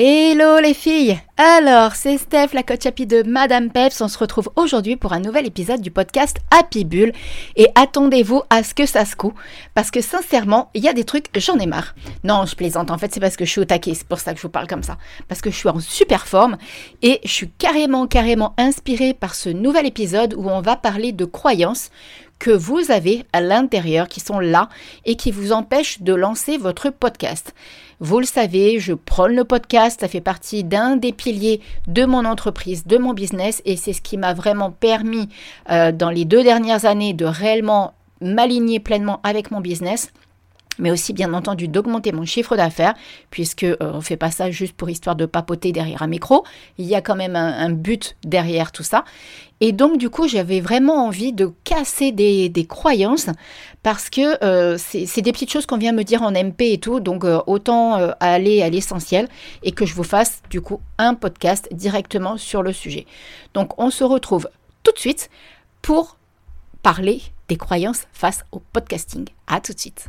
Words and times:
Hello 0.00 0.60
les 0.60 0.74
filles 0.74 1.18
Alors, 1.40 1.94
c'est 1.94 2.18
Steph, 2.18 2.48
la 2.52 2.64
coach 2.64 2.84
happy 2.84 3.06
de 3.06 3.22
Madame 3.22 3.70
Peps. 3.70 4.00
On 4.00 4.08
se 4.08 4.18
retrouve 4.18 4.50
aujourd'hui 4.56 4.96
pour 4.96 5.12
un 5.12 5.20
nouvel 5.20 5.46
épisode 5.46 5.80
du 5.80 5.92
podcast 5.92 6.38
Happy 6.50 6.84
Bull. 6.84 7.12
Et 7.54 7.68
attendez-vous 7.76 8.42
à 8.50 8.64
ce 8.64 8.74
que 8.74 8.86
ça 8.86 9.04
se 9.04 9.14
coud. 9.14 9.34
Parce 9.72 9.92
que 9.92 10.00
sincèrement, 10.00 10.68
il 10.74 10.82
y 10.82 10.88
a 10.88 10.92
des 10.92 11.04
trucs, 11.04 11.26
j'en 11.36 11.56
ai 11.60 11.66
marre. 11.66 11.94
Non, 12.24 12.44
je 12.44 12.56
plaisante. 12.56 12.90
En 12.90 12.98
fait, 12.98 13.14
c'est 13.14 13.20
parce 13.20 13.36
que 13.36 13.44
je 13.44 13.50
suis 13.52 13.60
au 13.60 13.64
taquet. 13.64 13.94
C'est 13.94 14.08
pour 14.08 14.18
ça 14.18 14.32
que 14.32 14.38
je 14.38 14.42
vous 14.42 14.48
parle 14.48 14.66
comme 14.66 14.82
ça. 14.82 14.98
Parce 15.28 15.40
que 15.40 15.52
je 15.52 15.54
suis 15.54 15.68
en 15.68 15.78
super 15.78 16.26
forme. 16.26 16.56
Et 17.02 17.20
je 17.22 17.30
suis 17.30 17.50
carrément, 17.50 18.08
carrément 18.08 18.54
inspirée 18.58 19.14
par 19.14 19.36
ce 19.36 19.48
nouvel 19.48 19.86
épisode 19.86 20.34
où 20.34 20.48
on 20.48 20.60
va 20.60 20.74
parler 20.74 21.12
de 21.12 21.24
croyances 21.24 21.90
que 22.38 22.50
vous 22.50 22.90
avez 22.90 23.24
à 23.32 23.40
l'intérieur, 23.40 24.08
qui 24.08 24.20
sont 24.20 24.38
là 24.38 24.68
et 25.04 25.16
qui 25.16 25.30
vous 25.30 25.52
empêchent 25.52 26.02
de 26.02 26.14
lancer 26.14 26.56
votre 26.56 26.90
podcast. 26.90 27.54
Vous 28.00 28.20
le 28.20 28.26
savez, 28.26 28.78
je 28.78 28.92
prône 28.92 29.34
le 29.34 29.44
podcast, 29.44 30.00
ça 30.00 30.08
fait 30.08 30.20
partie 30.20 30.62
d'un 30.62 30.96
des 30.96 31.12
de 31.32 32.04
mon 32.04 32.24
entreprise, 32.24 32.86
de 32.86 32.98
mon 32.98 33.14
business, 33.14 33.62
et 33.64 33.76
c'est 33.76 33.92
ce 33.92 34.02
qui 34.02 34.16
m'a 34.16 34.34
vraiment 34.34 34.70
permis 34.70 35.28
euh, 35.70 35.92
dans 35.92 36.10
les 36.10 36.24
deux 36.24 36.42
dernières 36.42 36.84
années 36.84 37.14
de 37.14 37.24
réellement 37.24 37.94
m'aligner 38.20 38.80
pleinement 38.80 39.20
avec 39.22 39.50
mon 39.50 39.60
business 39.60 40.12
mais 40.78 40.90
aussi 40.90 41.12
bien 41.12 41.32
entendu 41.34 41.68
d'augmenter 41.68 42.12
mon 42.12 42.24
chiffre 42.24 42.56
d'affaires, 42.56 42.94
puisque 43.30 43.64
euh, 43.64 43.76
on 43.80 44.00
fait 44.00 44.16
pas 44.16 44.30
ça 44.30 44.50
juste 44.50 44.74
pour 44.74 44.90
histoire 44.90 45.16
de 45.16 45.26
papoter 45.26 45.72
derrière 45.72 46.02
un 46.02 46.06
micro. 46.06 46.44
Il 46.78 46.86
y 46.86 46.94
a 46.94 47.00
quand 47.00 47.16
même 47.16 47.36
un, 47.36 47.70
but 47.70 48.16
derrière 48.24 48.72
tout 48.72 48.82
ça. 48.82 49.04
Et 49.60 49.72
donc 49.72 49.98
du 49.98 50.08
coup, 50.08 50.28
j'avais 50.28 50.60
vraiment 50.60 51.06
envie 51.06 51.32
de 51.32 51.52
casser 51.64 52.12
des, 52.12 52.66
croyances 52.68 53.28
parce 53.82 54.10
que 54.10 54.42
euh, 54.44 54.76
c'est 54.78 55.22
des 55.22 55.32
petites 55.32 55.50
choses 55.50 55.66
qu'on 55.66 55.78
vient 55.78 55.92
me 55.92 56.04
dire 56.04 56.22
en 56.22 56.32
MP 56.32 56.72
et 56.72 56.78
tout, 56.78 57.00
donc 57.00 57.24
euh, 57.24 57.40
autant 57.46 57.94
aller 58.20 58.62
à 58.62 58.68
l'essentiel 58.68 59.28
et 59.62 59.72
que 59.72 59.86
je 59.86 59.94
vous 59.94 60.04
fasse 60.04 60.42
du 60.50 60.60
coup 60.60 60.80
un 60.98 61.14
podcast 61.14 61.68
directement 61.72 62.36
sur 62.36 62.62
le 62.62 62.72
sujet. 62.72 63.06
Donc 63.54 63.78
on 63.78 63.90
se 63.90 64.04
retrouve 64.04 64.48
tout 64.82 64.92
de 64.92 64.98
suite 64.98 65.30
pour 65.82 66.16
parler 66.82 67.22
des 67.48 67.56
croyances 67.56 68.06
face 68.12 68.44
au 68.52 68.60
podcasting. 68.72 69.26
À 69.46 69.60
tout 69.60 69.72
de 69.72 69.80
suite. 69.80 70.08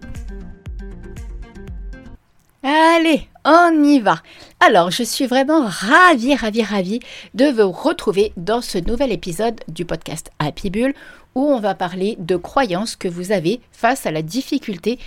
Allez, 2.63 3.27
on 3.43 3.83
y 3.83 3.99
va. 3.99 4.21
Alors, 4.59 4.91
je 4.91 5.01
suis 5.01 5.25
vraiment 5.25 5.65
ravie, 5.65 6.35
ravie, 6.35 6.61
ravie 6.61 6.99
de 7.33 7.45
vous 7.45 7.71
retrouver 7.71 8.33
dans 8.37 8.61
ce 8.61 8.77
nouvel 8.77 9.11
épisode 9.11 9.59
du 9.67 9.83
podcast 9.83 10.29
Happy 10.37 10.69
Bull 10.69 10.93
où 11.33 11.41
on 11.41 11.59
va 11.59 11.73
parler 11.73 12.17
de 12.19 12.35
croyances 12.35 12.95
que 12.95 13.07
vous 13.07 13.31
avez 13.31 13.61
face 13.71 14.05
à 14.05 14.11
la 14.11 14.21
difficulté 14.21 14.99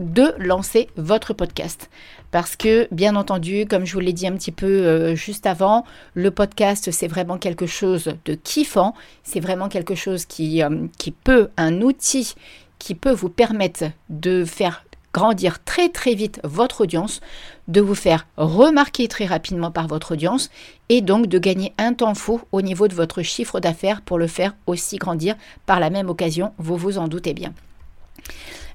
de 0.00 0.32
lancer 0.38 0.88
votre 0.96 1.34
podcast. 1.34 1.90
Parce 2.30 2.56
que, 2.56 2.88
bien 2.90 3.16
entendu, 3.16 3.66
comme 3.66 3.84
je 3.84 3.92
vous 3.92 4.00
l'ai 4.00 4.14
dit 4.14 4.26
un 4.26 4.36
petit 4.36 4.52
peu 4.52 4.66
euh, 4.66 5.14
juste 5.14 5.44
avant, 5.44 5.84
le 6.14 6.30
podcast, 6.30 6.90
c'est 6.90 7.08
vraiment 7.08 7.36
quelque 7.36 7.66
chose 7.66 8.14
de 8.24 8.32
kiffant, 8.32 8.94
c'est 9.24 9.40
vraiment 9.40 9.68
quelque 9.68 9.94
chose 9.94 10.24
qui, 10.24 10.62
euh, 10.62 10.86
qui 10.96 11.10
peut, 11.10 11.50
un 11.58 11.82
outil 11.82 12.34
qui 12.78 12.94
peut 12.94 13.12
vous 13.12 13.28
permettre 13.28 13.84
de 14.08 14.44
faire 14.46 14.84
grandir 15.12 15.62
très 15.64 15.88
très 15.88 16.14
vite 16.14 16.40
votre 16.44 16.82
audience, 16.82 17.20
de 17.66 17.80
vous 17.80 17.94
faire 17.94 18.26
remarquer 18.36 19.08
très 19.08 19.26
rapidement 19.26 19.70
par 19.70 19.86
votre 19.86 20.12
audience 20.12 20.50
et 20.88 21.00
donc 21.00 21.26
de 21.26 21.38
gagner 21.38 21.74
un 21.78 21.92
temps 21.92 22.14
fou 22.14 22.40
au 22.52 22.62
niveau 22.62 22.88
de 22.88 22.94
votre 22.94 23.22
chiffre 23.22 23.60
d'affaires 23.60 24.00
pour 24.00 24.18
le 24.18 24.26
faire 24.26 24.54
aussi 24.66 24.96
grandir 24.96 25.36
par 25.66 25.80
la 25.80 25.90
même 25.90 26.08
occasion, 26.08 26.52
vous 26.58 26.76
vous 26.76 26.98
en 26.98 27.08
doutez 27.08 27.34
bien. 27.34 27.52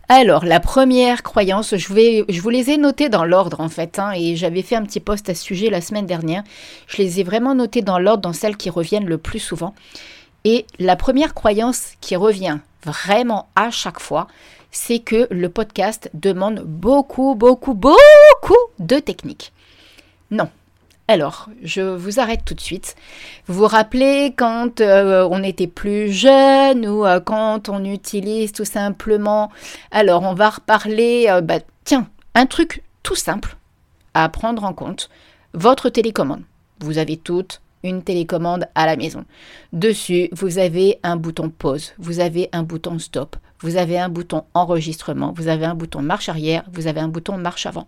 Alors, 0.10 0.44
la 0.44 0.60
première 0.60 1.24
croyance, 1.24 1.76
je, 1.76 1.88
vous 2.42 2.50
les 2.50 2.70
ai 2.70 2.78
notées 2.78 3.08
dans 3.08 3.24
l'ordre 3.24 3.62
en 3.62 3.70
fait, 3.70 4.00
hein, 4.00 4.12
et 4.16 4.36
j'avais 4.36 4.62
fait 4.62 4.76
un 4.76 4.84
petit 4.84 5.00
post 5.00 5.30
à 5.30 5.34
ce 5.34 5.42
sujet 5.42 5.70
la 5.70 5.82
semaine 5.82 6.06
dernière. 6.06 6.44
Je 6.88 6.98
les 6.98 7.22
ai 7.22 7.24
vraiment 7.24 7.56
notées 7.56 7.82
dans 7.82 8.00
l'ordre, 8.00 8.22
dans 8.22 8.34
celles 8.34 8.58
qui 8.58 8.70
reviennent 8.70 9.08
le 9.08 9.18
plus 9.18 9.40
souvent. 9.40 9.74
Et 10.44 10.66
la 10.78 10.98
première 10.98 11.34
croyance 11.34 11.94
qui 12.02 12.18
revient 12.18 12.60
vraiment 12.84 13.48
à 13.56 13.72
chaque 13.72 14.00
fois, 14.00 14.28
c'est 14.74 15.00
que 15.00 15.28
le 15.32 15.48
podcast 15.48 16.10
demande 16.14 16.62
beaucoup, 16.66 17.36
beaucoup, 17.36 17.76
beaucoup 17.76 18.58
de 18.80 19.00
techniques. 19.00 19.54
Non. 20.32 20.50
Alors, 21.08 21.50
je 21.62 21.82
vous 21.82 22.20
arrête 22.20 22.44
tout 22.44 22.56
de 22.56 22.62
suite. 22.62 22.96
Vous 23.46 23.54
vous 23.60 23.68
rappelez 23.68 24.34
quand 24.36 24.82
euh, 24.82 25.28
on 25.30 25.44
était 25.44 25.68
plus 25.68 26.12
jeune 26.12 26.88
ou 26.88 27.06
euh, 27.06 27.20
quand 27.20 27.70
on 27.70 27.86
utilise 27.86 28.52
tout 28.52 28.66
simplement... 28.66 29.52
Alors, 29.92 30.24
on 30.24 30.34
va 30.34 30.50
reparler... 30.50 31.28
Euh, 31.30 31.42
bah, 31.42 31.60
tiens, 31.84 32.08
un 32.36 32.46
truc 32.46 32.84
tout 33.04 33.16
simple 33.16 33.58
à 34.14 34.28
prendre 34.30 34.64
en 34.64 34.74
compte. 34.74 35.10
Votre 35.54 35.90
télécommande. 35.90 36.44
Vous 36.80 36.98
avez 36.98 37.18
toutes 37.18 37.62
une 37.84 38.04
télécommande 38.04 38.68
à 38.76 38.86
la 38.86 38.96
maison. 38.96 39.26
Dessus, 39.72 40.30
vous 40.32 40.58
avez 40.58 41.00
un 41.04 41.16
bouton 41.16 41.50
pause, 41.50 41.94
vous 41.98 42.20
avez 42.20 42.50
un 42.52 42.64
bouton 42.64 42.98
stop, 43.00 43.36
vous 43.60 43.78
avez 43.78 43.98
un 43.98 44.10
bouton 44.10 44.44
enregistrement, 44.54 45.34
vous 45.36 45.48
avez 45.48 45.66
un 45.66 45.76
bouton 45.76 46.02
marche 46.02 46.30
arrière, 46.30 46.64
vous 46.72 46.88
avez 46.88 47.00
un 47.00 47.08
bouton 47.08 47.38
marche 47.38 47.66
avant. 47.66 47.88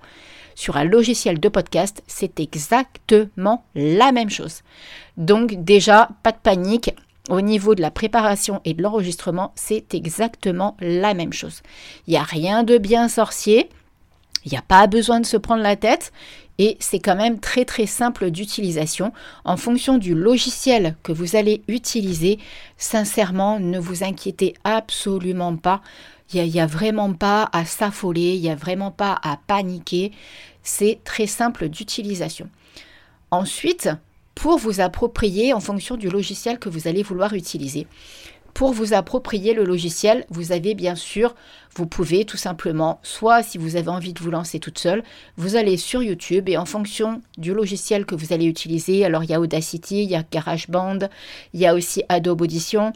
Sur 0.55 0.77
un 0.77 0.85
logiciel 0.85 1.39
de 1.39 1.49
podcast, 1.49 2.01
c'est 2.07 2.39
exactement 2.39 3.65
la 3.75 4.13
même 4.13 4.29
chose. 4.29 4.61
Donc 5.17 5.63
déjà, 5.63 6.09
pas 6.23 6.31
de 6.31 6.37
panique. 6.37 6.95
Au 7.27 7.41
niveau 7.41 7.73
de 7.73 7.81
la 7.81 7.89
préparation 7.89 8.61
et 8.65 8.75
de 8.75 8.83
l'enregistrement, 8.83 9.51
c'est 9.55 9.95
exactement 9.95 10.77
la 10.79 11.15
même 11.15 11.33
chose. 11.33 11.63
Il 12.07 12.11
n'y 12.11 12.17
a 12.17 12.23
rien 12.23 12.63
de 12.63 12.77
bien 12.77 13.09
sorcier. 13.09 13.67
Il 14.45 14.51
n'y 14.51 14.57
a 14.57 14.61
pas 14.61 14.85
besoin 14.85 15.19
de 15.19 15.25
se 15.25 15.37
prendre 15.37 15.63
la 15.63 15.75
tête 15.75 16.13
et 16.57 16.77
c'est 16.79 16.99
quand 16.99 17.15
même 17.15 17.39
très 17.39 17.65
très 17.65 17.85
simple 17.85 18.31
d'utilisation. 18.31 19.11
En 19.43 19.57
fonction 19.57 19.97
du 19.97 20.15
logiciel 20.15 20.95
que 21.03 21.11
vous 21.11 21.35
allez 21.35 21.61
utiliser, 21.67 22.39
sincèrement, 22.77 23.59
ne 23.59 23.79
vous 23.79 24.03
inquiétez 24.03 24.53
absolument 24.63 25.55
pas. 25.57 25.81
Il 26.33 26.43
n'y 26.49 26.59
a, 26.59 26.65
vraiment 26.65 27.13
pas 27.13 27.49
à 27.53 27.65
s'affoler, 27.65 28.33
il 28.33 28.41
n'y 28.41 28.49
a 28.49 28.55
vraiment 28.55 28.91
pas 28.91 29.19
à 29.21 29.37
paniquer. 29.47 30.11
C'est 30.63 30.99
très 31.03 31.27
simple 31.27 31.69
d'utilisation. 31.69 32.49
Ensuite, 33.29 33.89
pour 34.33 34.57
vous 34.57 34.81
approprier 34.81 35.53
en 35.53 35.59
fonction 35.59 35.97
du 35.97 36.09
logiciel 36.09 36.57
que 36.57 36.69
vous 36.69 36.87
allez 36.87 37.03
vouloir 37.03 37.33
utiliser, 37.33 37.87
pour 38.55 38.71
vous 38.71 38.93
approprier 38.93 39.53
le 39.53 39.65
logiciel, 39.65 40.25
vous 40.29 40.53
avez 40.53 40.75
bien 40.75 40.95
sûr, 40.95 41.35
vous 41.75 41.85
pouvez 41.85 42.23
tout 42.23 42.37
simplement, 42.37 43.01
soit 43.03 43.43
si 43.43 43.57
vous 43.57 43.75
avez 43.75 43.89
envie 43.89 44.13
de 44.13 44.21
vous 44.21 44.31
lancer 44.31 44.61
toute 44.61 44.79
seule, 44.79 45.03
vous 45.35 45.57
allez 45.57 45.75
sur 45.75 46.01
YouTube 46.01 46.47
et 46.47 46.55
en 46.55 46.63
fonction 46.63 47.21
du 47.37 47.53
logiciel 47.53 48.05
que 48.05 48.15
vous 48.15 48.31
allez 48.31 48.45
utiliser, 48.45 49.03
alors 49.03 49.25
il 49.25 49.29
y 49.29 49.33
a 49.33 49.41
Audacity, 49.41 50.03
il 50.03 50.09
y 50.09 50.15
a 50.15 50.23
GarageBand, 50.23 50.99
il 51.53 51.59
y 51.59 51.67
a 51.67 51.75
aussi 51.75 52.03
Adobe 52.07 52.41
Audition. 52.41 52.93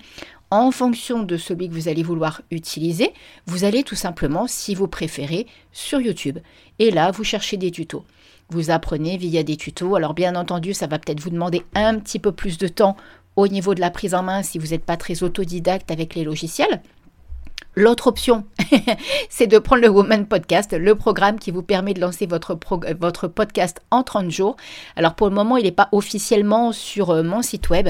En 0.49 0.71
fonction 0.71 1.23
de 1.23 1.35
celui 1.35 1.67
que 1.67 1.73
vous 1.73 1.89
allez 1.89 2.03
vouloir 2.03 2.41
utiliser, 2.51 3.11
vous 3.45 3.65
allez 3.65 3.83
tout 3.83 3.95
simplement, 3.95 4.47
si 4.47 4.75
vous 4.75 4.87
préférez, 4.87 5.45
sur 5.73 5.99
YouTube. 5.99 6.39
Et 6.79 6.89
là, 6.89 7.11
vous 7.11 7.25
cherchez 7.25 7.57
des 7.57 7.69
tutos. 7.69 8.05
Vous 8.51 8.71
apprenez 8.71 9.17
via 9.17 9.43
des 9.43 9.57
tutos. 9.57 9.95
Alors 9.95 10.15
bien 10.15 10.35
entendu, 10.35 10.73
ça 10.73 10.87
va 10.87 10.97
peut-être 10.97 11.19
vous 11.19 11.29
demander 11.29 11.61
un 11.75 11.99
petit 11.99 12.17
peu 12.17 12.31
plus 12.31 12.57
de 12.57 12.67
temps 12.67 12.97
au 13.39 13.47
niveau 13.47 13.73
de 13.73 13.79
la 13.79 13.89
prise 13.89 14.13
en 14.13 14.21
main 14.21 14.43
si 14.43 14.59
vous 14.59 14.67
n'êtes 14.67 14.83
pas 14.83 14.97
très 14.97 15.23
autodidacte 15.23 15.91
avec 15.91 16.13
les 16.13 16.25
logiciels. 16.25 16.81
L'autre 17.79 18.07
option, 18.07 18.43
c'est 19.29 19.47
de 19.47 19.57
prendre 19.57 19.81
le 19.81 19.87
Woman 19.87 20.25
Podcast, 20.25 20.73
le 20.73 20.95
programme 20.95 21.39
qui 21.39 21.49
vous 21.49 21.63
permet 21.63 21.93
de 21.93 22.01
lancer 22.01 22.25
votre, 22.25 22.59
votre 22.99 23.29
podcast 23.29 23.79
en 23.89 24.03
30 24.03 24.29
jours. 24.29 24.57
Alors 24.97 25.15
pour 25.15 25.29
le 25.29 25.33
moment, 25.33 25.55
il 25.55 25.63
n'est 25.63 25.71
pas 25.71 25.87
officiellement 25.93 26.73
sur 26.73 27.11
euh, 27.11 27.23
mon 27.23 27.41
site 27.41 27.69
web. 27.69 27.87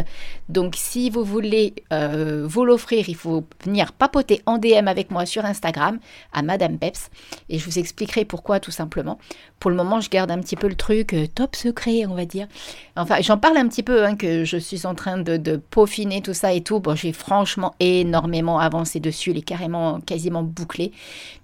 Donc 0.47 0.75
si 0.77 1.09
vous 1.09 1.23
voulez 1.23 1.73
euh, 1.91 2.45
vous 2.47 2.65
l'offrir, 2.65 3.09
il 3.09 3.15
faut 3.15 3.45
venir 3.65 3.91
papoter 3.91 4.43
en 4.45 4.59
DM 4.59 4.87
avec 4.87 5.09
moi 5.09 5.25
sur 5.25 5.43
Instagram 5.43 5.97
à 6.33 6.43
Madame 6.43 6.77
Peps. 6.77 7.09
Et 7.49 7.57
je 7.57 7.65
vous 7.65 7.79
expliquerai 7.79 8.25
pourquoi 8.25 8.59
tout 8.59 8.69
simplement. 8.69 9.17
Pour 9.59 9.71
le 9.71 9.75
moment, 9.75 10.01
je 10.01 10.09
garde 10.11 10.29
un 10.29 10.37
petit 10.37 10.55
peu 10.55 10.67
le 10.67 10.75
truc 10.75 11.15
euh, 11.15 11.25
top 11.25 11.55
secret, 11.55 12.05
on 12.05 12.13
va 12.13 12.25
dire. 12.25 12.47
Enfin, 12.95 13.21
j'en 13.21 13.39
parle 13.39 13.57
un 13.57 13.67
petit 13.67 13.81
peu, 13.81 14.05
hein, 14.05 14.15
que 14.15 14.45
je 14.45 14.57
suis 14.57 14.85
en 14.85 14.93
train 14.93 15.17
de, 15.17 15.37
de 15.37 15.55
peaufiner 15.55 16.21
tout 16.21 16.35
ça 16.35 16.53
et 16.53 16.61
tout. 16.61 16.79
Bon, 16.79 16.95
j'ai 16.95 17.11
franchement 17.11 17.73
énormément 17.79 18.59
avancé 18.59 18.99
dessus, 18.99 19.33
les 19.33 19.41
carrément 19.41 19.78
quasiment 20.05 20.43
bouclé. 20.43 20.91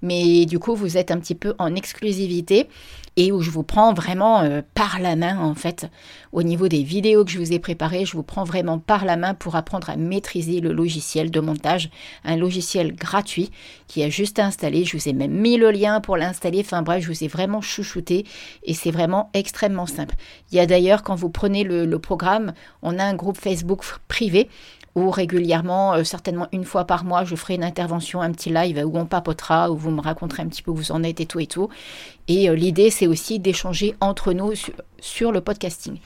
Mais 0.02 0.46
du 0.46 0.60
coup, 0.60 0.76
vous 0.76 0.98
êtes 0.98 1.12
un 1.12 1.20
petit 1.20 1.36
peu 1.36 1.54
en 1.60 1.76
exclusivité 1.76 2.68
et 3.18 3.32
où 3.32 3.42
je 3.42 3.50
vous 3.50 3.64
prends 3.64 3.94
vraiment 3.94 4.42
euh, 4.42 4.62
par 4.74 5.00
la 5.00 5.16
main 5.16 5.40
en 5.40 5.56
fait. 5.56 5.88
Au 6.32 6.44
niveau 6.44 6.68
des 6.68 6.84
vidéos 6.84 7.24
que 7.24 7.32
je 7.32 7.40
vous 7.40 7.54
ai 7.54 7.60
préparées, 7.60 8.06
je 8.06 8.14
vous 8.14 8.24
prends 8.24 8.44
vraiment 8.44 8.78
par 8.78 9.06
la 9.06 9.16
main 9.16 9.34
pour 9.34 9.56
apprendre 9.56 9.90
à 9.90 9.96
maîtriser 9.96 10.60
le 10.60 10.74
logiciel 10.74 11.32
de 11.32 11.40
montage, 11.40 11.90
un 12.24 12.36
logiciel 12.36 12.94
gratuit 12.94 13.52
qui 13.88 14.04
a 14.04 14.10
juste 14.10 14.40
à 14.40 14.46
installer. 14.46 14.84
Je 14.84 14.98
vous 14.98 15.08
ai 15.08 15.14
même 15.14 15.32
mis 15.32 15.58
le 15.58 15.72
lien 15.72 16.02
pour 16.02 16.18
l'installer. 16.18 16.60
Enfin 16.60 16.82
bref, 16.82 17.04
je 17.04 17.08
vous 17.08 17.24
ai 17.24 17.28
vraiment 17.28 17.62
chouchouté 17.62 18.26
et 18.64 18.74
c'est 18.74 18.92
vraiment 18.92 19.30
extrêmement 19.34 19.86
simple. 19.86 20.16
Il 20.52 20.58
y 20.58 20.60
a 20.60 20.66
d'ailleurs 20.66 21.04
quand 21.04 21.16
vous 21.16 21.30
prenez 21.30 21.64
le 21.64 22.00
programme, 22.00 22.54
on 22.82 23.00
a 23.00 23.04
un 23.04 23.14
groupe 23.14 23.38
Facebook 23.38 23.84
privé 24.08 24.50
où 24.96 25.12
régulièrement, 25.12 25.94
euh, 25.94 26.04
certainement 26.04 26.48
une 26.54 26.64
fois 26.64 26.86
par 26.86 27.04
mois, 27.04 27.26
je 27.26 27.36
ferai 27.36 27.56
une 27.56 27.64
intervention, 27.64 28.15
un 28.22 28.32
petit 28.32 28.50
live 28.50 28.84
où 28.86 28.98
on 28.98 29.06
papotera, 29.06 29.72
où 29.72 29.78
vous 29.78 29.92
me 29.92 30.02
raconterez 30.02 30.44
un 30.44 30.48
petit 30.48 30.62
peu 30.62 30.72
où 30.72 30.76
vous 30.76 30.92
en 30.92 31.04
êtes 31.04 31.22
et 31.22 31.26
tout 31.26 31.40
et 31.40 31.48
tout. 31.48 31.70
Et 32.28 32.50
euh, 32.50 32.56
l'idée, 32.56 32.90
c'est 32.90 33.08
aussi 33.08 33.40
d'échanger 33.40 33.96
entre 34.02 34.34
nous 34.34 34.54
sur, 35.00 35.32
le 35.32 35.42
podcasting. 35.42 36.00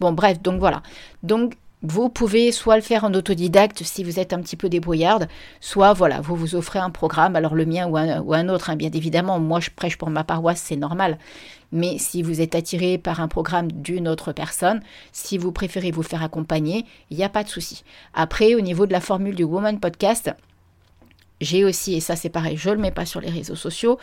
Bon, 0.00 0.12
bref, 0.12 0.40
donc 0.42 0.58
voilà. 0.58 0.82
Donc, 1.22 1.54
vous 1.82 2.08
pouvez 2.08 2.52
soit 2.52 2.76
le 2.76 2.82
faire 2.82 3.04
en 3.04 3.12
autodidacte 3.14 3.82
si 3.84 4.02
vous 4.02 4.18
êtes 4.18 4.32
un 4.32 4.40
petit 4.40 4.56
peu 4.56 4.68
débrouillarde, 4.68 5.28
soit 5.60 5.92
voilà, 5.92 6.20
vous 6.20 6.34
vous 6.34 6.54
offrez 6.54 6.78
un 6.78 6.90
programme, 6.90 7.36
alors 7.36 7.54
le 7.54 7.66
mien 7.66 7.86
ou 7.86 7.96
un, 7.96 8.48
autre, 8.48 8.70
hein, 8.70 8.76
bien 8.76 8.90
évidemment, 8.92 9.38
moi 9.38 9.60
je 9.60 9.70
prêche 9.70 9.98
pour 9.98 10.10
ma 10.10 10.24
paroisse, 10.24 10.60
c'est 10.60 10.76
normal. 10.76 11.18
Mais 11.72 11.98
si 11.98 12.22
vous 12.22 12.40
êtes 12.40 12.54
attiré 12.54 12.96
par 12.96 13.20
un 13.20 13.28
programme 13.28 13.70
d'une 13.70 14.08
autre 14.08 14.32
personne, 14.32 14.80
si 15.12 15.36
vous 15.36 15.52
préférez 15.52 15.90
vous 15.90 16.02
faire 16.02 16.22
accompagner, 16.22 16.86
il 17.10 17.18
n'y 17.18 17.24
a 17.24 17.28
pas 17.28 17.44
de 17.44 17.48
souci. 17.48 17.84
Après, 18.14 18.54
au 18.54 18.60
niveau 18.60 18.86
de 18.86 18.92
la 18.92 19.00
formule 19.00 19.34
du 19.34 19.44
Woman 19.44 19.78
Podcast, 19.78 20.32
j'ai 21.40 21.64
aussi, 21.64 21.94
et 21.94 22.00
ça 22.00 22.16
c'est 22.16 22.28
pareil, 22.28 22.56
je 22.56 22.70
ne 22.70 22.74
le 22.74 22.80
mets 22.80 22.90
pas 22.90 23.06
sur 23.06 23.20
les 23.20 23.30
réseaux 23.30 23.56
sociaux, 23.56 23.98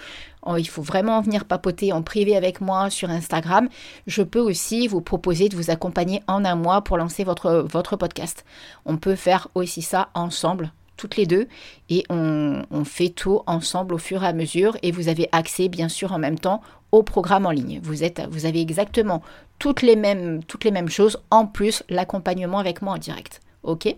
oh, 0.45 0.57
il 0.57 0.67
faut 0.67 0.81
vraiment 0.81 1.21
venir 1.21 1.45
papoter 1.45 1.91
en 1.91 2.01
privé 2.01 2.35
avec 2.35 2.61
moi 2.61 2.89
sur 2.89 3.09
Instagram. 3.09 3.69
Je 4.07 4.21
peux 4.23 4.39
aussi 4.39 4.87
vous 4.87 5.01
proposer 5.01 5.49
de 5.49 5.55
vous 5.55 5.71
accompagner 5.71 6.21
en 6.27 6.45
un 6.45 6.55
mois 6.55 6.81
pour 6.81 6.97
lancer 6.97 7.23
votre, 7.23 7.65
votre 7.69 7.95
podcast. 7.95 8.45
On 8.85 8.97
peut 8.97 9.15
faire 9.15 9.47
aussi 9.55 9.81
ça 9.81 10.09
ensemble, 10.13 10.71
toutes 10.95 11.17
les 11.17 11.25
deux, 11.25 11.47
et 11.89 12.03
on, 12.09 12.63
on 12.69 12.85
fait 12.85 13.09
tout 13.09 13.41
ensemble 13.47 13.95
au 13.95 13.97
fur 13.97 14.23
et 14.23 14.27
à 14.27 14.33
mesure, 14.33 14.77
et 14.83 14.91
vous 14.91 15.07
avez 15.07 15.27
accès 15.31 15.69
bien 15.69 15.89
sûr 15.89 16.11
en 16.11 16.19
même 16.19 16.39
temps 16.39 16.61
au 16.91 17.01
programme 17.01 17.47
en 17.47 17.51
ligne. 17.51 17.79
Vous, 17.83 18.03
êtes, 18.03 18.21
vous 18.29 18.45
avez 18.45 18.61
exactement 18.61 19.23
toutes 19.57 19.81
les 19.81 19.95
mêmes, 19.95 20.43
toutes 20.43 20.63
les 20.63 20.71
mêmes 20.71 20.89
choses, 20.89 21.19
en 21.31 21.47
plus 21.47 21.83
l'accompagnement 21.89 22.59
avec 22.59 22.81
moi 22.83 22.93
en 22.93 22.97
direct. 22.99 23.41
Ok? 23.63 23.95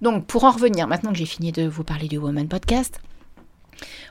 Donc 0.00 0.26
pour 0.26 0.44
en 0.44 0.50
revenir, 0.50 0.86
maintenant 0.86 1.12
que 1.12 1.18
j'ai 1.18 1.26
fini 1.26 1.52
de 1.52 1.66
vous 1.66 1.84
parler 1.84 2.08
du 2.08 2.18
Woman 2.18 2.48
Podcast, 2.48 3.00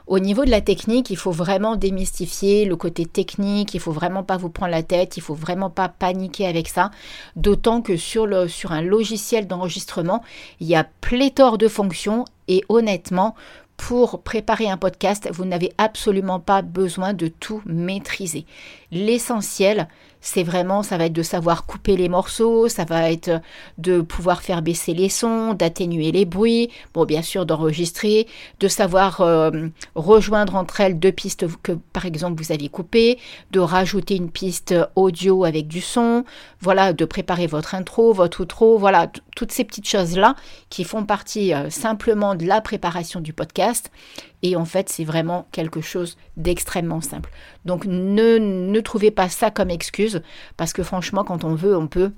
au 0.08 0.18
niveau 0.18 0.44
de 0.44 0.50
la 0.50 0.62
technique, 0.62 1.12
il 1.12 1.18
faut 1.18 1.32
vraiment 1.32 1.76
démystifier 1.76 2.66
le 2.66 2.76
côté 2.76 3.06
technique, 3.06 3.76
il 3.76 3.80
faut 3.80 3.92
vraiment 3.92 4.24
pas 4.24 4.38
vous 4.38 4.50
prendre 4.50 4.72
la 4.72 4.82
tête, 4.82 5.18
il 5.18 5.22
faut 5.22 5.36
vraiment 5.36 5.70
pas 5.70 5.88
paniquer 5.88 6.48
avec 6.48 6.68
ça, 6.68 6.90
d'autant 7.36 7.82
que 7.82 7.96
sur, 7.96 8.28
un 8.72 8.82
logiciel 8.82 9.46
d'enregistrement, 9.46 10.24
il 10.60 10.68
y 10.68 10.76
a 10.76 10.84
pléthore 10.84 11.60
de 11.60 11.68
fonctions 11.68 12.26
et 12.48 12.64
honnêtement, 12.70 13.36
pour 13.80 14.22
préparer 14.22 14.70
un 14.70 14.76
podcast, 14.76 15.30
vous 15.32 15.46
n'avez 15.46 15.72
absolument 15.78 16.42
pas 16.42 16.62
besoin 16.62 17.14
de 17.14 17.30
tout 17.30 17.62
maîtriser. 17.66 18.46
L'essentiel, 18.92 19.88
c'est 20.22 20.44
vraiment, 20.44 20.84
ça 20.84 20.98
va 20.98 21.06
être 21.06 21.14
de 21.14 21.24
savoir 21.24 21.66
couper 21.66 21.96
les 21.96 22.10
morceaux, 22.10 22.68
ça 22.68 22.84
va 22.84 23.10
être 23.10 23.42
de 23.78 24.02
pouvoir 24.02 24.42
faire 24.42 24.62
baisser 24.62 24.94
les 24.94 25.08
sons, 25.08 25.54
d'atténuer 25.54 26.12
les 26.12 26.26
bruits, 26.26 26.70
bien 27.08 27.22
sûr, 27.22 27.46
d'enregistrer, 27.46 28.28
de 28.60 28.68
savoir 28.68 29.22
euh, 29.22 29.70
rejoindre 29.96 30.56
entre 30.56 30.82
elles 30.82 31.00
deux 31.00 31.14
pistes 31.14 31.46
que, 31.64 31.72
par 31.72 32.06
exemple, 32.06 32.42
vous 32.42 32.52
aviez 32.52 32.68
coupées, 32.68 33.18
de 33.52 33.62
rajouter 33.62 34.18
une 34.18 34.30
piste 34.30 34.76
audio 34.96 35.46
avec 35.46 35.68
du 35.68 35.80
son, 35.80 36.26
voilà, 36.60 36.92
de 36.92 37.06
préparer 37.06 37.48
votre 37.48 37.74
intro, 37.74 38.12
votre 38.12 38.42
outro, 38.42 38.78
voilà, 38.78 39.10
toutes 39.38 39.54
ces 39.54 39.64
petites 39.64 39.88
choses-là 39.88 40.36
qui 40.70 40.84
font 40.84 41.06
partie 41.06 41.54
euh, 41.54 41.70
simplement 41.70 42.36
de 42.36 42.46
la 42.46 42.60
préparation 42.60 43.22
du 43.22 43.32
podcast. 43.32 43.69
Et 44.42 44.56
en 44.56 44.66
fait, 44.66 44.90
c'est 44.90 45.04
vraiment 45.04 45.48
quelque 45.52 45.82
chose 45.82 46.18
d'extrêmement 46.38 47.02
simple. 47.02 47.30
Donc 47.66 47.86
ne, 47.86 48.80
trouvez 48.80 49.12
pas 49.12 49.30
ça 49.30 49.52
comme 49.52 49.70
excuse, 49.70 50.22
parce 50.58 50.74
que 50.74 50.84
franchement, 50.84 51.24
quand 51.24 51.44
on 51.44 51.56
veut, 51.56 51.76
on 51.76 51.88
peut. 51.88 52.12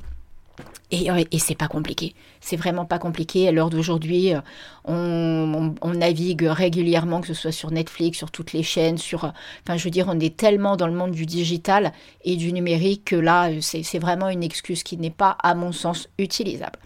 Et, 0.92 1.10
euh, 1.10 1.24
c'est 1.40 1.56
pas 1.56 1.70
compliqué. 1.70 2.14
C'est 2.42 2.58
vraiment 2.58 2.86
pas 2.86 3.00
compliqué. 3.00 3.48
À 3.48 3.52
l'heure 3.52 3.70
d'aujourd'hui, 3.70 4.34
euh, 4.34 4.42
on, 4.84 5.74
on, 5.82 5.94
navigue 5.94 6.44
régulièrement, 6.44 7.22
que 7.22 7.28
ce 7.28 7.34
soit 7.34 7.54
sur 7.54 7.72
Netflix, 7.72 8.18
sur 8.18 8.30
toutes 8.30 8.52
les 8.54 8.62
chaînes, 8.62 8.98
sur. 8.98 9.24
Euh, 9.24 9.30
enfin, 9.66 9.78
je 9.78 9.86
veux 9.86 9.90
dire, 9.90 10.08
on 10.10 10.20
est 10.20 10.36
tellement 10.36 10.76
dans 10.76 10.88
le 10.88 10.94
monde 10.94 11.12
du 11.12 11.26
digital 11.26 11.94
et 12.26 12.36
du 12.36 12.52
numérique 12.52 13.06
que 13.06 13.16
là, 13.16 13.50
c'est 13.62 14.00
vraiment 14.00 14.30
une 14.30 14.44
excuse 14.44 14.84
qui 14.84 14.98
n'est 14.98 15.10
pas, 15.10 15.38
à 15.42 15.56
mon 15.56 15.72
sens, 15.72 16.10
utilisable. 16.20 16.78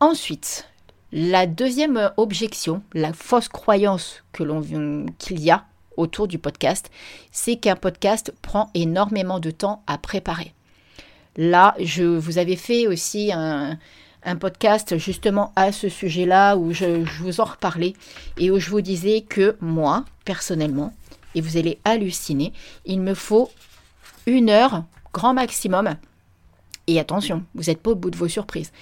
Ensuite, 0.00 0.68
la 1.12 1.46
deuxième 1.46 2.10
objection, 2.16 2.82
la 2.92 3.12
fausse 3.12 3.48
croyance 3.48 4.22
que 4.32 4.42
l'on 4.42 5.06
qu'il 5.18 5.40
y 5.40 5.50
a 5.50 5.64
autour 5.96 6.28
du 6.28 6.38
podcast, 6.38 6.90
c'est 7.32 7.56
qu'un 7.56 7.76
podcast 7.76 8.32
prend 8.42 8.70
énormément 8.74 9.40
de 9.40 9.50
temps 9.50 9.82
à 9.86 9.98
préparer. 9.98 10.52
Là, 11.36 11.74
je 11.80 12.04
vous 12.04 12.38
avais 12.38 12.56
fait 12.56 12.86
aussi 12.86 13.32
un, 13.32 13.78
podcast 14.40 14.98
justement 14.98 15.52
à 15.56 15.72
ce 15.72 15.88
sujet-là 15.88 16.56
où 16.56 16.72
je, 16.72 17.04
je, 17.06 17.22
vous 17.22 17.40
en 17.40 17.44
reparlais 17.44 17.94
et 18.36 18.50
où 18.50 18.58
je 18.58 18.68
vous 18.68 18.82
disais 18.82 19.22
que 19.22 19.56
moi, 19.62 20.04
personnellement, 20.26 20.92
et 21.34 21.40
vous 21.40 21.56
allez 21.56 21.78
halluciner, 21.84 22.52
il 22.84 23.00
me 23.00 23.14
faut 23.14 23.50
une 24.26 24.50
heure, 24.50 24.84
grand 25.14 25.32
maximum, 25.32 25.96
et 26.88 26.98
attention, 26.98 27.44
vous 27.54 27.64
n'êtes 27.64 27.82
pas 27.82 27.90
au 27.90 27.94
bout 27.94 28.10
de 28.10 28.16
vos 28.16 28.28
surprises. 28.28 28.72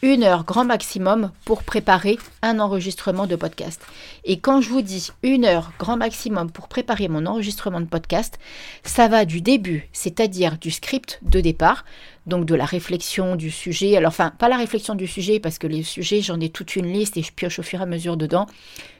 Une 0.00 0.22
heure 0.22 0.44
grand 0.44 0.64
maximum 0.64 1.32
pour 1.44 1.64
préparer 1.64 2.16
un 2.40 2.60
enregistrement 2.60 3.26
de 3.26 3.34
podcast. 3.34 3.82
Et 4.24 4.38
quand 4.38 4.60
je 4.60 4.68
vous 4.68 4.82
dis 4.82 5.10
une 5.24 5.44
heure 5.44 5.72
grand 5.78 5.96
maximum 5.96 6.50
pour 6.50 6.68
préparer 6.68 7.08
mon 7.08 7.26
enregistrement 7.26 7.80
de 7.80 7.86
podcast, 7.86 8.38
ça 8.84 9.08
va 9.08 9.24
du 9.24 9.40
début, 9.40 9.88
c'est-à-dire 9.92 10.58
du 10.58 10.70
script 10.70 11.18
de 11.22 11.40
départ, 11.40 11.84
donc 12.26 12.44
de 12.44 12.54
la 12.54 12.66
réflexion 12.66 13.34
du 13.34 13.50
sujet. 13.50 13.96
Alors, 13.96 14.10
enfin, 14.10 14.32
pas 14.38 14.48
la 14.48 14.58
réflexion 14.58 14.94
du 14.94 15.08
sujet, 15.08 15.40
parce 15.40 15.58
que 15.58 15.66
les 15.66 15.82
sujets, 15.82 16.22
j'en 16.22 16.40
ai 16.40 16.50
toute 16.50 16.76
une 16.76 16.92
liste 16.92 17.16
et 17.16 17.22
je 17.22 17.32
pioche 17.32 17.58
au 17.58 17.62
fur 17.64 17.80
et 17.80 17.82
à 17.82 17.86
mesure 17.86 18.16
dedans, 18.16 18.46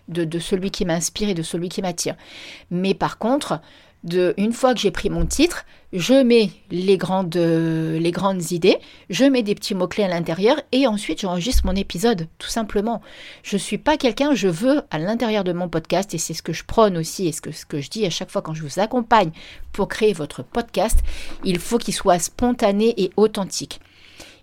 de, 0.08 0.24
de 0.24 0.38
celui 0.40 0.72
qui 0.72 0.84
m'inspire 0.84 1.28
et 1.28 1.34
de 1.34 1.42
celui 1.42 1.68
qui 1.68 1.82
m'attire. 1.82 2.16
Mais 2.70 2.94
par 2.94 3.18
contre, 3.18 3.60
une 4.14 4.52
fois 4.52 4.74
que 4.74 4.80
j'ai 4.80 4.90
pris 4.90 5.10
mon 5.10 5.26
titre, 5.26 5.64
je 5.92 6.14
mets 6.14 6.50
les 6.70 6.96
grandes, 6.96 7.36
les 7.36 8.10
grandes 8.10 8.50
idées, 8.50 8.78
je 9.08 9.24
mets 9.24 9.42
des 9.42 9.54
petits 9.54 9.74
mots-clés 9.74 10.04
à 10.04 10.08
l'intérieur 10.08 10.60
et 10.72 10.86
ensuite 10.86 11.20
j'enregistre 11.20 11.64
mon 11.64 11.74
épisode, 11.74 12.28
tout 12.38 12.48
simplement. 12.48 13.00
Je 13.42 13.56
ne 13.56 13.60
suis 13.60 13.78
pas 13.78 13.96
quelqu'un, 13.96 14.34
je 14.34 14.48
veux 14.48 14.82
à 14.90 14.98
l'intérieur 14.98 15.44
de 15.44 15.52
mon 15.52 15.68
podcast, 15.68 16.12
et 16.14 16.18
c'est 16.18 16.34
ce 16.34 16.42
que 16.42 16.52
je 16.52 16.64
prône 16.64 16.96
aussi 16.96 17.26
et 17.28 17.32
ce 17.32 17.40
que, 17.40 17.52
ce 17.52 17.66
que 17.66 17.80
je 17.80 17.90
dis 17.90 18.04
à 18.04 18.10
chaque 18.10 18.30
fois 18.30 18.42
quand 18.42 18.54
je 18.54 18.62
vous 18.62 18.78
accompagne 18.78 19.30
pour 19.72 19.88
créer 19.88 20.12
votre 20.12 20.42
podcast, 20.42 20.98
il 21.44 21.58
faut 21.58 21.78
qu'il 21.78 21.94
soit 21.94 22.18
spontané 22.18 22.94
et 22.96 23.10
authentique. 23.16 23.80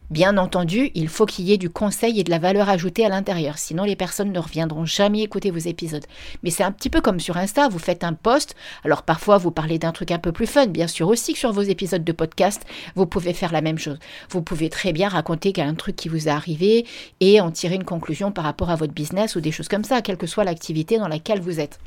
Bien 0.09 0.37
entendu, 0.37 0.91
il 0.95 1.07
faut 1.07 1.25
qu'il 1.25 1.45
y 1.45 1.53
ait 1.53 1.57
du 1.57 1.69
conseil 1.69 2.19
et 2.19 2.23
de 2.23 2.29
la 2.29 2.37
valeur 2.37 2.69
ajoutée 2.69 3.05
à 3.05 3.09
l'intérieur, 3.09 3.57
sinon 3.57 3.83
les 3.83 3.95
personnes 3.95 4.31
ne 4.31 4.39
reviendront 4.39 4.85
jamais 4.85 5.21
écouter 5.21 5.49
vos 5.49 5.57
épisodes. 5.57 6.05
Mais 6.43 6.49
c'est 6.49 6.63
un 6.63 6.71
petit 6.71 6.89
peu 6.89 7.01
comme 7.01 7.19
sur 7.19 7.37
Insta, 7.37 7.69
vous 7.69 7.79
faites 7.79 8.03
un 8.03 8.13
post, 8.13 8.55
alors 8.83 9.03
parfois 9.03 9.37
vous 9.37 9.49
parlez 9.49 9.79
d'un 9.79 9.91
truc 9.91 10.11
un 10.11 10.19
peu 10.19 10.31
plus 10.31 10.45
fun, 10.45 10.67
bien 10.67 10.87
sûr 10.87 11.07
aussi 11.07 11.33
que 11.33 11.39
sur 11.39 11.53
vos 11.53 11.61
épisodes 11.61 12.03
de 12.03 12.11
podcast, 12.11 12.63
vous 12.95 13.05
pouvez 13.05 13.33
faire 13.33 13.53
la 13.53 13.61
même 13.61 13.79
chose. 13.79 13.97
Vous 14.29 14.41
pouvez 14.41 14.69
très 14.69 14.91
bien 14.91 15.07
raconter 15.07 15.53
un 15.57 15.73
truc 15.73 15.95
qui 15.95 16.09
vous 16.09 16.27
est 16.27 16.31
arrivé 16.31 16.85
et 17.19 17.39
en 17.39 17.49
tirer 17.49 17.75
une 17.75 17.85
conclusion 17.85 18.31
par 18.31 18.43
rapport 18.43 18.69
à 18.69 18.75
votre 18.75 18.93
business 18.93 19.35
ou 19.35 19.41
des 19.41 19.51
choses 19.51 19.69
comme 19.69 19.85
ça, 19.85 20.01
quelle 20.01 20.17
que 20.17 20.27
soit 20.27 20.43
l'activité 20.43 20.97
dans 20.97 21.07
laquelle 21.07 21.41
vous 21.41 21.59
êtes. 21.59 21.79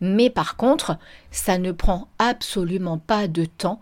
Mais 0.00 0.30
par 0.30 0.56
contre, 0.56 0.96
ça 1.30 1.58
ne 1.58 1.72
prend 1.72 2.08
absolument 2.18 2.98
pas 2.98 3.28
de 3.28 3.44
temps 3.44 3.80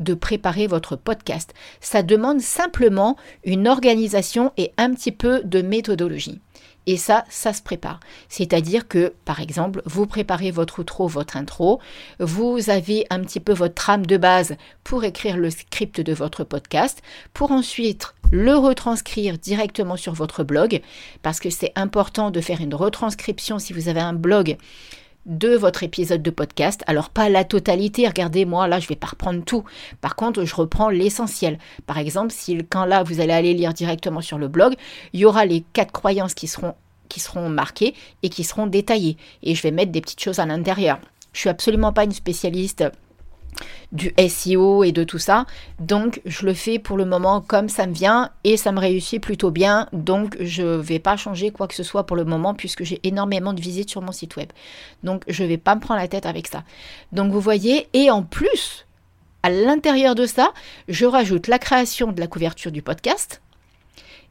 de 0.00 0.14
préparer 0.14 0.66
votre 0.66 0.96
podcast. 0.96 1.54
Ça 1.80 2.02
demande 2.02 2.40
simplement 2.40 3.16
une 3.44 3.68
organisation 3.68 4.52
et 4.56 4.72
un 4.76 4.92
petit 4.92 5.12
peu 5.12 5.42
de 5.44 5.62
méthodologie. 5.62 6.40
Et 6.86 6.96
ça, 6.96 7.24
ça 7.28 7.52
se 7.52 7.62
prépare. 7.62 8.00
C'est-à-dire 8.28 8.88
que, 8.88 9.12
par 9.24 9.40
exemple, 9.40 9.82
vous 9.84 10.06
préparez 10.06 10.50
votre 10.50 10.80
outro, 10.80 11.06
votre 11.06 11.36
intro, 11.36 11.78
vous 12.18 12.70
avez 12.70 13.06
un 13.10 13.20
petit 13.20 13.38
peu 13.38 13.52
votre 13.52 13.74
trame 13.74 14.06
de 14.06 14.16
base 14.16 14.56
pour 14.82 15.04
écrire 15.04 15.36
le 15.36 15.50
script 15.50 16.00
de 16.00 16.12
votre 16.14 16.42
podcast, 16.42 17.02
pour 17.34 17.52
ensuite 17.52 18.14
le 18.32 18.56
retranscrire 18.56 19.38
directement 19.38 19.96
sur 19.96 20.14
votre 20.14 20.42
blog, 20.42 20.80
parce 21.22 21.38
que 21.38 21.50
c'est 21.50 21.72
important 21.76 22.30
de 22.30 22.40
faire 22.40 22.60
une 22.60 22.74
retranscription 22.74 23.58
si 23.58 23.72
vous 23.72 23.88
avez 23.88 24.00
un 24.00 24.14
blog 24.14 24.56
de 25.26 25.54
votre 25.54 25.82
épisode 25.82 26.22
de 26.22 26.30
podcast. 26.30 26.82
Alors 26.86 27.10
pas 27.10 27.28
la 27.28 27.44
totalité, 27.44 28.06
regardez 28.06 28.44
moi 28.44 28.68
là 28.68 28.80
je 28.80 28.88
vais 28.88 28.96
pas 28.96 29.08
reprendre 29.08 29.44
tout. 29.44 29.64
Par 30.00 30.16
contre 30.16 30.44
je 30.44 30.54
reprends 30.54 30.88
l'essentiel. 30.88 31.58
Par 31.86 31.98
exemple 31.98 32.32
si 32.32 32.58
quand 32.68 32.84
là 32.84 33.02
vous 33.02 33.20
allez 33.20 33.32
aller 33.32 33.54
lire 33.54 33.74
directement 33.74 34.20
sur 34.20 34.38
le 34.38 34.48
blog, 34.48 34.74
il 35.12 35.20
y 35.20 35.24
aura 35.24 35.44
les 35.44 35.64
quatre 35.72 35.92
croyances 35.92 36.34
qui 36.34 36.46
seront 36.46 36.74
qui 37.08 37.20
seront 37.20 37.48
marquées 37.48 37.94
et 38.22 38.28
qui 38.28 38.44
seront 38.44 38.66
détaillées. 38.66 39.16
Et 39.42 39.54
je 39.54 39.62
vais 39.62 39.72
mettre 39.72 39.92
des 39.92 40.00
petites 40.00 40.22
choses 40.22 40.38
à 40.38 40.46
l'intérieur. 40.46 40.98
Je 41.32 41.40
suis 41.40 41.48
absolument 41.48 41.92
pas 41.92 42.04
une 42.04 42.12
spécialiste 42.12 42.84
du 43.92 44.14
SEO 44.28 44.84
et 44.84 44.92
de 44.92 45.04
tout 45.04 45.18
ça. 45.18 45.46
Donc 45.78 46.20
je 46.24 46.46
le 46.46 46.54
fais 46.54 46.78
pour 46.78 46.96
le 46.96 47.04
moment 47.04 47.40
comme 47.40 47.68
ça 47.68 47.86
me 47.86 47.92
vient 47.92 48.30
et 48.44 48.56
ça 48.56 48.72
me 48.72 48.80
réussit 48.80 49.22
plutôt 49.22 49.50
bien. 49.50 49.88
Donc 49.92 50.36
je 50.40 50.62
ne 50.62 50.76
vais 50.76 50.98
pas 50.98 51.16
changer 51.16 51.50
quoi 51.50 51.68
que 51.68 51.74
ce 51.74 51.82
soit 51.82 52.04
pour 52.04 52.16
le 52.16 52.24
moment 52.24 52.54
puisque 52.54 52.84
j'ai 52.84 53.00
énormément 53.04 53.52
de 53.52 53.60
visites 53.60 53.90
sur 53.90 54.02
mon 54.02 54.12
site 54.12 54.36
web. 54.36 54.50
Donc 55.02 55.24
je 55.28 55.42
ne 55.42 55.48
vais 55.48 55.58
pas 55.58 55.74
me 55.74 55.80
prendre 55.80 56.00
la 56.00 56.08
tête 56.08 56.26
avec 56.26 56.46
ça. 56.46 56.64
Donc 57.12 57.32
vous 57.32 57.40
voyez, 57.40 57.88
et 57.92 58.10
en 58.10 58.22
plus, 58.22 58.86
à 59.42 59.50
l'intérieur 59.50 60.14
de 60.14 60.26
ça, 60.26 60.52
je 60.88 61.06
rajoute 61.06 61.48
la 61.48 61.58
création 61.58 62.12
de 62.12 62.20
la 62.20 62.26
couverture 62.26 62.72
du 62.72 62.82
podcast 62.82 63.40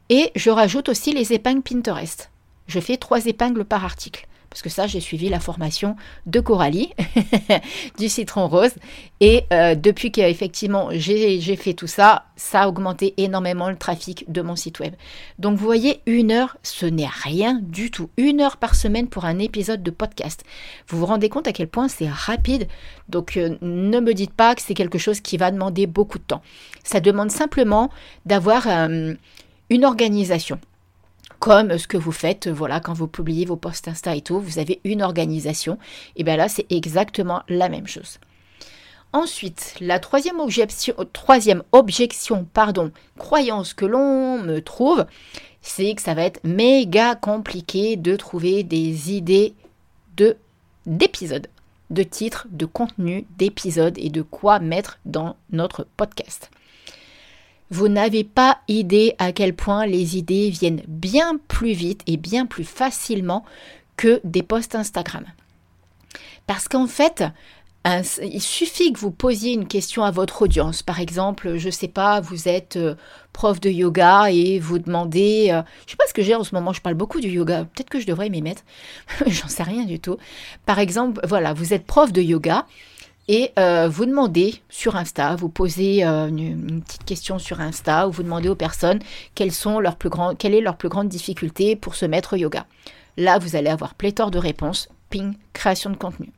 et 0.08 0.30
je 0.34 0.50
rajoute 0.50 0.88
aussi 0.88 1.12
les 1.12 1.32
épingles 1.32 1.62
Pinterest. 1.62 2.30
Je 2.66 2.80
fais 2.80 2.96
trois 2.96 3.26
épingles 3.26 3.64
par 3.64 3.84
article 3.84 4.26
parce 4.50 4.62
que 4.62 4.68
ça, 4.68 4.88
j'ai 4.88 4.98
suivi 4.98 5.28
la 5.28 5.38
formation 5.38 5.94
de 6.26 6.40
Coralie, 6.40 6.90
du 7.98 8.08
citron 8.08 8.48
rose. 8.48 8.74
Et 9.20 9.44
euh, 9.52 9.76
depuis 9.76 10.10
qu'effectivement 10.10 10.88
j'ai 10.90 11.56
fait 11.56 11.72
tout 11.72 11.86
ça, 11.86 12.24
ça 12.34 12.62
a 12.62 12.68
augmenté 12.68 13.14
énormément 13.16 13.70
le 13.70 13.76
trafic 13.76 14.30
de 14.30 14.42
mon 14.42 14.56
site 14.56 14.80
web. 14.80 14.94
Donc 15.38 15.56
vous 15.56 15.64
voyez, 15.64 16.00
une 16.06 16.32
heure, 16.32 16.56
ce 16.64 16.84
n'est 16.84 17.06
rien 17.06 17.60
du 17.62 17.92
tout. 17.92 18.10
Une 18.16 18.40
heure 18.40 18.56
par 18.56 18.74
semaine 18.74 19.06
pour 19.06 19.24
un 19.24 19.38
épisode 19.38 19.84
de 19.84 19.90
podcast. 19.92 20.42
Vous 20.88 20.98
vous 20.98 21.06
rendez 21.06 21.28
compte 21.28 21.46
à 21.46 21.52
quel 21.52 21.68
point 21.68 21.86
c'est 21.86 22.08
rapide. 22.08 22.66
Donc 23.08 23.36
euh, 23.36 23.56
ne 23.62 24.00
me 24.00 24.14
dites 24.14 24.34
pas 24.34 24.56
que 24.56 24.62
c'est 24.62 24.74
quelque 24.74 24.98
chose 24.98 25.20
qui 25.20 25.36
va 25.36 25.52
demander 25.52 25.86
beaucoup 25.86 26.18
de 26.18 26.24
temps. 26.24 26.42
Ça 26.82 26.98
demande 26.98 27.30
simplement 27.30 27.90
d'avoir 28.26 28.66
euh, 28.66 29.14
une 29.68 29.84
organisation 29.84 30.58
comme 31.40 31.78
ce 31.78 31.88
que 31.88 31.96
vous 31.96 32.12
faites, 32.12 32.48
voilà, 32.48 32.78
quand 32.78 32.92
vous 32.92 33.08
publiez 33.08 33.46
vos 33.46 33.56
posts 33.56 33.88
Insta 33.88 34.14
et 34.14 34.20
tout, 34.20 34.38
vous 34.38 34.58
avez 34.58 34.80
une 34.84 35.02
organisation. 35.02 35.78
Et 36.14 36.22
bien 36.22 36.36
là, 36.36 36.48
c'est 36.48 36.70
exactement 36.70 37.42
la 37.48 37.68
même 37.68 37.88
chose. 37.88 38.18
Ensuite, 39.12 39.74
la 39.80 39.98
troisième 39.98 40.38
objection, 40.38 40.94
troisième 41.12 41.64
objection, 41.72 42.46
pardon, 42.52 42.92
croyance 43.18 43.74
que 43.74 43.86
l'on 43.86 44.38
me 44.38 44.60
trouve, 44.60 45.04
c'est 45.62 45.94
que 45.94 46.02
ça 46.02 46.14
va 46.14 46.22
être 46.22 46.44
méga 46.44 47.16
compliqué 47.16 47.96
de 47.96 48.14
trouver 48.14 48.62
des 48.62 49.12
idées 49.12 49.54
de 50.16 50.36
d'épisodes, 50.86 51.48
de 51.90 52.02
titres, 52.02 52.46
de 52.50 52.66
contenu, 52.66 53.26
d'épisodes 53.36 53.98
et 53.98 54.10
de 54.10 54.22
quoi 54.22 54.60
mettre 54.60 54.98
dans 55.04 55.36
notre 55.50 55.86
podcast. 55.96 56.50
Vous 57.70 57.88
n'avez 57.88 58.24
pas 58.24 58.58
idée 58.68 59.14
à 59.18 59.32
quel 59.32 59.54
point 59.54 59.86
les 59.86 60.16
idées 60.16 60.50
viennent 60.50 60.82
bien 60.88 61.38
plus 61.48 61.72
vite 61.72 62.02
et 62.06 62.16
bien 62.16 62.46
plus 62.46 62.64
facilement 62.64 63.44
que 63.96 64.20
des 64.24 64.42
posts 64.42 64.74
Instagram. 64.74 65.24
Parce 66.46 66.66
qu'en 66.66 66.88
fait, 66.88 67.24
il 67.84 68.42
suffit 68.42 68.92
que 68.92 68.98
vous 68.98 69.10
posiez 69.10 69.52
une 69.52 69.66
question 69.66 70.04
à 70.04 70.10
votre 70.10 70.42
audience. 70.42 70.82
Par 70.82 71.00
exemple, 71.00 71.56
je 71.56 71.66
ne 71.66 71.70
sais 71.70 71.88
pas, 71.88 72.20
vous 72.20 72.48
êtes 72.48 72.76
euh, 72.76 72.94
prof 73.32 73.60
de 73.60 73.70
yoga 73.70 74.30
et 74.30 74.58
vous 74.58 74.78
demandez, 74.78 75.48
euh, 75.50 75.62
je 75.86 75.86
ne 75.86 75.90
sais 75.90 75.96
pas 75.96 76.06
ce 76.08 76.12
que 76.12 76.22
j'ai 76.22 76.34
en 76.34 76.44
ce 76.44 76.54
moment, 76.54 76.72
je 76.72 76.82
parle 76.82 76.96
beaucoup 76.96 77.20
du 77.20 77.28
yoga, 77.28 77.64
peut-être 77.64 77.88
que 77.88 78.00
je 78.00 78.06
devrais 78.06 78.28
m'y 78.28 78.42
mettre, 78.42 78.62
j'en 79.26 79.48
sais 79.48 79.62
rien 79.62 79.84
du 79.84 79.98
tout. 79.98 80.18
Par 80.66 80.78
exemple, 80.78 81.20
voilà, 81.26 81.54
vous 81.54 81.72
êtes 81.72 81.86
prof 81.86 82.12
de 82.12 82.20
yoga 82.20 82.66
et 83.32 83.52
euh, 83.60 83.88
vous 83.88 84.06
demandez 84.06 84.56
sur 84.68 84.96
Insta, 84.96 85.36
vous 85.36 85.48
posez 85.48 86.04
euh, 86.04 86.26
une, 86.26 86.82
petite 86.82 87.04
question 87.04 87.38
sur 87.38 87.60
Insta 87.60 88.08
où 88.08 88.10
vous 88.10 88.24
demandez 88.24 88.48
aux 88.48 88.56
personnes 88.56 88.98
quelle 89.36 89.50
est 89.52 90.60
leur 90.60 90.76
plus 90.76 90.88
grande 90.88 91.06
difficulté 91.06 91.76
pour 91.76 91.94
se 91.94 92.06
mettre 92.06 92.32
au 92.32 92.36
yoga. 92.36 92.66
Là, 93.16 93.38
vous 93.38 93.54
allez 93.54 93.70
avoir 93.70 93.94
pléthore 93.94 94.32
de 94.32 94.38
réponses. 94.38 94.88
Ping, 95.10 95.34
création 95.52 95.90
de 95.90 95.96
contenu. 95.96 96.32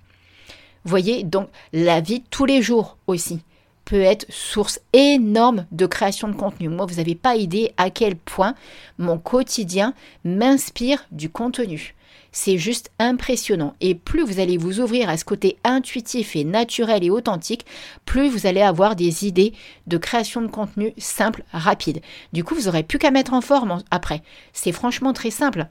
Voyez, 0.84 1.24
donc 1.24 1.48
la 1.72 2.02
vie 2.02 2.24
tous 2.28 2.44
les 2.44 2.60
jours 2.60 2.98
aussi 3.06 3.40
peut 3.86 4.02
être 4.02 4.26
source 4.28 4.78
énorme 4.92 5.64
de 5.72 5.86
création 5.86 6.28
de 6.28 6.36
contenu. 6.36 6.68
Moi, 6.68 6.84
vous 6.84 6.96
n'avez 6.96 7.14
pas 7.14 7.36
idée 7.36 7.72
à 7.78 7.88
quel 7.88 8.16
point 8.16 8.54
mon 8.98 9.16
quotidien 9.16 9.94
m'inspire 10.24 11.06
du 11.10 11.30
contenu. 11.30 11.94
C'est 12.32 12.56
juste 12.56 12.90
impressionnant. 12.98 13.74
Et 13.80 13.94
plus 13.94 14.24
vous 14.24 14.40
allez 14.40 14.56
vous 14.56 14.80
ouvrir 14.80 15.08
à 15.08 15.18
ce 15.18 15.24
côté 15.24 15.58
intuitif 15.64 16.34
et 16.34 16.44
naturel 16.44 17.04
et 17.04 17.10
authentique, 17.10 17.66
plus 18.06 18.28
vous 18.28 18.46
allez 18.46 18.62
avoir 18.62 18.96
des 18.96 19.26
idées 19.26 19.52
de 19.86 19.98
création 19.98 20.40
de 20.40 20.46
contenu 20.46 20.94
simple, 20.96 21.44
rapide. 21.52 22.00
Du 22.32 22.42
coup, 22.42 22.54
vous 22.54 22.62
n'aurez 22.62 22.82
plus 22.82 22.98
qu'à 22.98 23.10
mettre 23.10 23.34
en 23.34 23.42
forme 23.42 23.82
après. 23.90 24.22
C'est 24.54 24.72
franchement 24.72 25.12
très 25.12 25.30
simple. 25.30 25.66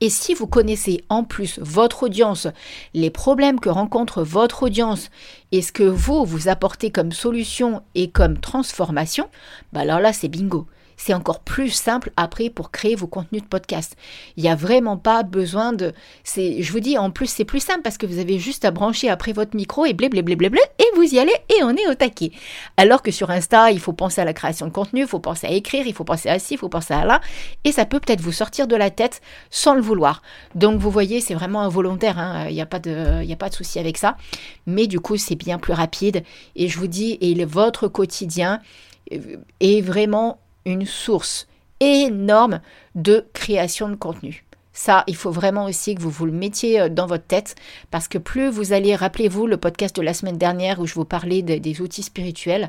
Et 0.00 0.10
si 0.10 0.34
vous 0.34 0.46
connaissez 0.46 1.04
en 1.08 1.24
plus 1.24 1.58
votre 1.58 2.02
audience, 2.02 2.48
les 2.92 3.08
problèmes 3.08 3.60
que 3.60 3.70
rencontre 3.70 4.22
votre 4.22 4.64
audience 4.64 5.10
et 5.52 5.62
ce 5.62 5.72
que 5.72 5.84
vous, 5.84 6.24
vous 6.26 6.48
apportez 6.48 6.90
comme 6.90 7.12
solution 7.12 7.82
et 7.94 8.10
comme 8.10 8.38
transformation, 8.38 9.30
bah 9.72 9.80
alors 9.80 10.00
là, 10.00 10.12
c'est 10.12 10.28
bingo 10.28 10.66
c'est 10.96 11.14
encore 11.14 11.40
plus 11.40 11.70
simple 11.70 12.10
après 12.16 12.50
pour 12.50 12.70
créer 12.70 12.94
vos 12.94 13.06
contenus 13.06 13.42
de 13.42 13.48
podcast. 13.48 13.96
Il 14.36 14.42
n'y 14.42 14.48
a 14.48 14.54
vraiment 14.54 14.96
pas 14.96 15.22
besoin 15.22 15.72
de... 15.72 15.92
Je 16.24 16.72
vous 16.72 16.80
dis, 16.80 16.98
en 16.98 17.10
plus, 17.10 17.26
c'est 17.26 17.44
plus 17.44 17.60
simple 17.60 17.82
parce 17.82 17.98
que 17.98 18.06
vous 18.06 18.18
avez 18.18 18.38
juste 18.38 18.64
à 18.64 18.70
brancher 18.70 19.08
après 19.08 19.32
votre 19.32 19.56
micro 19.56 19.84
et 19.84 19.92
blablabla 19.92 20.60
et 20.78 20.84
vous 20.96 21.02
y 21.02 21.18
allez 21.18 21.34
et 21.50 21.62
on 21.62 21.70
est 21.70 21.88
au 21.88 21.94
taquet. 21.94 22.32
Alors 22.76 23.02
que 23.02 23.10
sur 23.10 23.30
Insta, 23.30 23.70
il 23.70 23.80
faut 23.80 23.92
penser 23.92 24.20
à 24.20 24.24
la 24.24 24.32
création 24.32 24.66
de 24.66 24.72
contenu, 24.72 25.00
il 25.02 25.06
faut 25.06 25.18
penser 25.18 25.46
à 25.46 25.50
écrire, 25.50 25.86
il 25.86 25.94
faut 25.94 26.04
penser 26.04 26.28
à 26.28 26.38
ci, 26.38 26.54
il 26.54 26.58
faut 26.58 26.68
penser 26.68 26.94
à 26.94 27.04
là 27.04 27.20
et 27.64 27.72
ça 27.72 27.84
peut 27.84 28.00
peut-être 28.00 28.20
vous 28.20 28.32
sortir 28.32 28.66
de 28.66 28.76
la 28.76 28.90
tête 28.90 29.20
sans 29.50 29.74
le 29.74 29.80
vouloir. 29.80 30.22
Donc 30.54 30.80
vous 30.80 30.90
voyez, 30.90 31.20
c'est 31.20 31.34
vraiment 31.34 31.62
involontaire, 31.62 32.18
hein. 32.18 32.46
il 32.48 32.54
n'y 32.54 32.60
a 32.60 32.66
pas 32.66 32.78
de, 32.78 33.30
a 33.30 33.36
pas 33.36 33.48
de 33.48 33.54
souci 33.54 33.78
avec 33.78 33.98
ça. 33.98 34.16
Mais 34.66 34.86
du 34.86 35.00
coup, 35.00 35.16
c'est 35.16 35.36
bien 35.36 35.58
plus 35.58 35.72
rapide 35.72 36.22
et 36.54 36.68
je 36.68 36.78
vous 36.78 36.86
dis, 36.86 37.18
et 37.20 37.44
votre 37.44 37.88
quotidien 37.88 38.60
est 39.60 39.80
vraiment 39.80 40.38
une 40.66 40.84
source 40.84 41.46
énorme 41.80 42.60
de 42.94 43.26
création 43.32 43.88
de 43.88 43.94
contenu. 43.94 44.44
Ça, 44.74 45.04
il 45.06 45.16
faut 45.16 45.30
vraiment 45.30 45.64
aussi 45.64 45.94
que 45.94 46.02
vous 46.02 46.10
vous 46.10 46.26
le 46.26 46.32
mettiez 46.32 46.78
euh, 46.78 46.88
dans 46.90 47.06
votre 47.06 47.24
tête 47.24 47.54
parce 47.90 48.08
que 48.08 48.18
plus 48.18 48.50
vous 48.50 48.74
allez, 48.74 48.94
rappelez-vous 48.94 49.46
le 49.46 49.56
podcast 49.56 49.96
de 49.96 50.02
la 50.02 50.12
semaine 50.12 50.36
dernière 50.36 50.80
où 50.80 50.86
je 50.86 50.92
vous 50.92 51.06
parlais 51.06 51.40
des 51.40 51.80
outils 51.80 52.02
spirituels, 52.02 52.68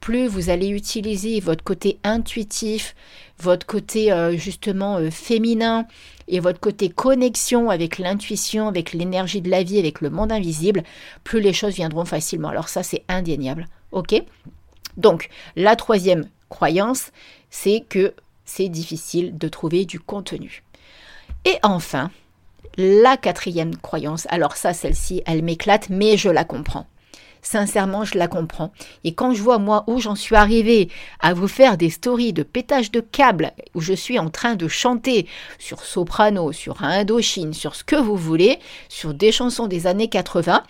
plus 0.00 0.28
vous 0.28 0.48
allez 0.48 0.68
utiliser 0.68 1.40
votre 1.40 1.62
côté 1.62 1.98
intuitif, 2.04 2.96
votre 3.38 3.66
côté 3.66 4.10
euh, 4.10 4.34
justement 4.34 4.96
euh, 4.96 5.10
féminin 5.10 5.86
et 6.26 6.40
votre 6.40 6.58
côté 6.58 6.88
connexion 6.88 7.68
avec 7.68 7.98
l'intuition, 7.98 8.68
avec 8.68 8.94
l'énergie 8.94 9.42
de 9.42 9.50
la 9.50 9.62
vie, 9.62 9.78
avec 9.78 10.00
le 10.00 10.08
monde 10.08 10.32
invisible, 10.32 10.82
plus 11.22 11.40
les 11.40 11.52
choses 11.52 11.74
viendront 11.74 12.06
facilement. 12.06 12.48
Alors 12.48 12.70
ça, 12.70 12.82
c'est 12.82 13.04
indéniable. 13.08 13.66
OK? 13.92 14.14
Donc, 14.96 15.28
la 15.54 15.76
troisième 15.76 16.26
croyance, 16.52 17.10
c'est 17.50 17.80
que 17.88 18.14
c'est 18.44 18.68
difficile 18.68 19.38
de 19.38 19.48
trouver 19.48 19.86
du 19.86 19.98
contenu. 19.98 20.62
Et 21.44 21.56
enfin, 21.62 22.10
la 22.76 23.16
quatrième 23.16 23.76
croyance, 23.76 24.26
alors 24.30 24.56
ça, 24.56 24.74
celle-ci, 24.74 25.22
elle 25.26 25.42
m'éclate, 25.42 25.88
mais 25.88 26.16
je 26.16 26.28
la 26.28 26.44
comprends. 26.44 26.86
Sincèrement, 27.44 28.04
je 28.04 28.16
la 28.16 28.28
comprends. 28.28 28.72
Et 29.02 29.14
quand 29.14 29.34
je 29.34 29.42
vois 29.42 29.58
moi 29.58 29.82
où 29.88 29.98
j'en 29.98 30.14
suis 30.14 30.36
arrivée 30.36 30.88
à 31.18 31.34
vous 31.34 31.48
faire 31.48 31.76
des 31.76 31.90
stories 31.90 32.32
de 32.32 32.44
pétage 32.44 32.92
de 32.92 33.00
câbles, 33.00 33.50
où 33.74 33.80
je 33.80 33.94
suis 33.94 34.20
en 34.20 34.30
train 34.30 34.54
de 34.54 34.68
chanter 34.68 35.26
sur 35.58 35.84
soprano, 35.84 36.52
sur 36.52 36.84
Indochine, 36.84 37.52
sur 37.52 37.74
ce 37.74 37.82
que 37.82 37.96
vous 37.96 38.16
voulez, 38.16 38.60
sur 38.88 39.12
des 39.12 39.32
chansons 39.32 39.66
des 39.66 39.88
années 39.88 40.08
80, 40.08 40.62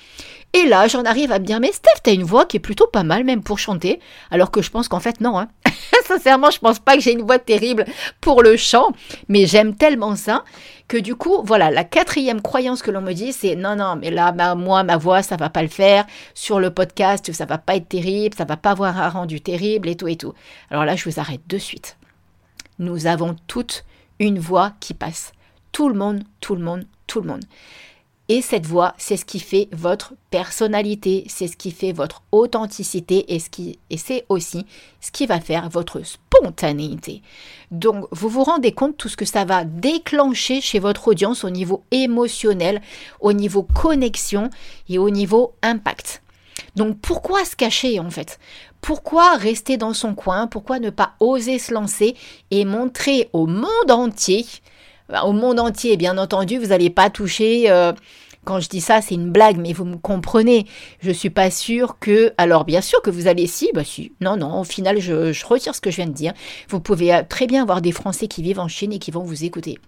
et 0.55 0.67
là, 0.67 0.87
j'en 0.87 1.05
arrive 1.05 1.33
à 1.33 1.39
me 1.39 1.47
dire, 1.47 1.61
mais 1.61 1.73
Steph, 1.73 2.01
t'as 2.03 2.13
une 2.13 2.25
voix 2.25 2.45
qui 2.45 2.59
est 2.59 2.61
plutôt 2.61 2.87
pas 2.87 3.05
mal, 3.05 3.25
même 3.25 3.43
pour 3.43 3.59
chanter. 3.59 4.01
Alors 4.31 4.51
que 4.51 4.61
je 4.61 4.71
pense 4.71 4.87
qu'en 4.87 5.01
fait, 5.01 5.21
non. 5.21 5.39
Hein. 5.39 5.49
Sincèrement, 6.07 6.51
je 6.51 6.59
pense 6.59 6.79
pas 6.79 6.95
que 6.95 7.01
j'ai 7.01 7.13
une 7.13 7.23
voix 7.23 7.39
terrible 7.39 7.85
pour 8.21 8.43
le 8.43 8.57
chant. 8.57 8.93
Mais 9.29 9.47
j'aime 9.47 9.75
tellement 9.75 10.17
ça 10.17 10.45
que 10.89 10.97
du 10.97 11.15
coup, 11.15 11.43
voilà, 11.45 11.71
la 11.71 11.85
quatrième 11.85 12.43
croyance 12.43 12.83
que 12.83 12.91
l'on 12.91 13.01
me 13.01 13.13
dit, 13.13 13.33
c'est 13.33 13.57
non, 13.57 13.77
non, 13.77 13.97
mais 13.97 14.11
là, 14.11 14.55
moi, 14.55 14.83
ma 14.83 14.97
voix, 14.97 15.23
ça 15.23 15.37
va 15.37 15.49
pas 15.49 15.63
le 15.63 15.69
faire. 15.69 16.05
Sur 16.35 16.61
le 16.61 16.71
podcast, 16.71 17.33
ça 17.33 17.47
va 17.47 17.59
pas 17.59 17.77
être 17.77 17.89
terrible, 17.89 18.37
ça 18.37 18.45
va 18.45 18.57
pas 18.57 18.71
avoir 18.71 18.99
un 18.99 19.09
rendu 19.09 19.41
terrible 19.41 19.89
et 19.89 19.97
tout 19.97 20.09
et 20.09 20.17
tout. 20.17 20.35
Alors 20.71 20.85
là, 20.85 20.97
je 20.97 21.09
vous 21.09 21.19
arrête 21.19 21.47
de 21.47 21.59
suite. 21.59 21.97
Nous 22.79 23.07
avons 23.07 23.37
toutes 23.47 23.85
une 24.19 24.39
voix 24.39 24.73
qui 24.81 24.95
passe. 24.95 25.33
Tout 25.73 25.89
le 25.89 25.95
monde, 25.95 26.25
tout 26.41 26.55
le 26.55 26.63
monde, 26.63 26.85
tout 27.07 27.21
le 27.21 27.29
monde. 27.29 27.45
Et 28.35 28.41
cette 28.41 28.65
voix, 28.65 28.95
c'est 28.97 29.19
ce 29.19 29.27
qui 29.27 29.41
fait 29.41 29.69
votre 29.73 30.15
personnalité, 30.31 31.27
c'est 31.29 31.49
ce 31.49 31.57
qui 31.59 31.71
fait 31.71 31.93
votre 31.93 32.23
authenticité 32.33 33.35
et, 33.35 33.39
ce 33.39 33.49
c'est 33.99 34.25
aussi 34.31 34.65
ce 35.03 35.11
qui 35.11 35.27
va 35.27 35.39
faire 35.39 35.69
votre 35.69 36.01
spontanéité. 36.03 37.21
Donc, 37.71 38.07
vous 38.11 38.31
vous 38.31 38.43
rendez 38.43 38.73
compte 38.73 38.97
tout 38.97 39.11
ce 39.11 39.19
que 39.19 39.27
ça 39.27 39.45
va 39.45 39.65
déclencher 39.65 40.63
chez 40.63 40.79
votre 40.79 41.09
audience 41.09 41.45
au 41.45 41.51
niveau 41.51 41.83
émotionnel, 41.91 42.81
au 43.21 43.35
niveau 43.35 43.65
connexion 43.65 44.49
et 44.89 44.97
au 44.97 45.11
niveau 45.11 45.53
impact. 45.61 46.23
Donc, 46.75 46.99
pourquoi 47.03 47.45
se 47.45 47.55
cacher 47.55 48.01
en 48.01 48.09
fait? 48.09 48.39
Pourquoi 48.81 49.37
rester 49.37 49.77
dans 49.77 49.93
son 49.93 50.15
coin? 50.15 50.47
Pourquoi 50.47 50.79
ne 50.79 50.89
pas 50.89 51.17
oser 51.21 51.59
se 51.59 51.75
lancer 51.75 52.17
et 52.51 52.65
montrer 52.65 53.29
au 53.35 53.47
monde 53.47 53.91
entier? 53.91 54.47
Au 55.23 55.33
monde 55.33 55.61
entier, 55.61 55.99
bien 55.99 56.17
entendu, 56.17 56.57
vous 56.57 56.69
n'allez 56.69 56.89
pas 56.89 57.11
toucher 57.11 57.71
euh, 57.71 57.93
quand 58.45 58.61
je 58.61 58.69
dis 58.69 58.81
ça, 58.81 59.01
c'est 59.01 59.15
une 59.15 59.31
blague, 59.31 59.59
mais 59.59 59.73
vous 59.73 59.85
me 59.85 59.97
comprenez. 59.97 60.67
Je 61.01 61.11
suis 61.11 61.31
pas 61.31 61.51
sûre 61.51 61.99
que. 62.01 62.33
Alors, 62.39 62.65
bien 62.65 62.81
sûr 62.81 63.01
que 63.03 63.11
vous 63.11 63.27
allez 63.27 63.47
si, 63.47 63.71
bah 63.75 63.85
si. 63.85 64.13
Non, 64.21 64.37
non, 64.37 64.61
au 64.61 64.65
final, 64.65 65.01
je, 65.01 65.33
je 65.33 65.47
retire 65.47 65.75
ce 65.75 65.81
que 65.81 65.91
je 65.91 65.97
viens 65.97 66.07
de 66.07 66.13
dire. 66.13 66.33
Vous 66.69 66.81
pouvez 66.81 67.15
euh, 67.15 67.23
très 67.29 67.47
bien 67.47 67.63
avoir 67.63 67.81
des 67.83 67.93
Français 67.93 68.27
qui 68.27 68.43
vivent 68.43 68.61
en 68.61 68.69
Chine 68.69 68.93
et 68.93 68.99
qui 68.99 69.11
vont 69.11 69.23
vous 69.23 69.45
écouter. 69.45 69.79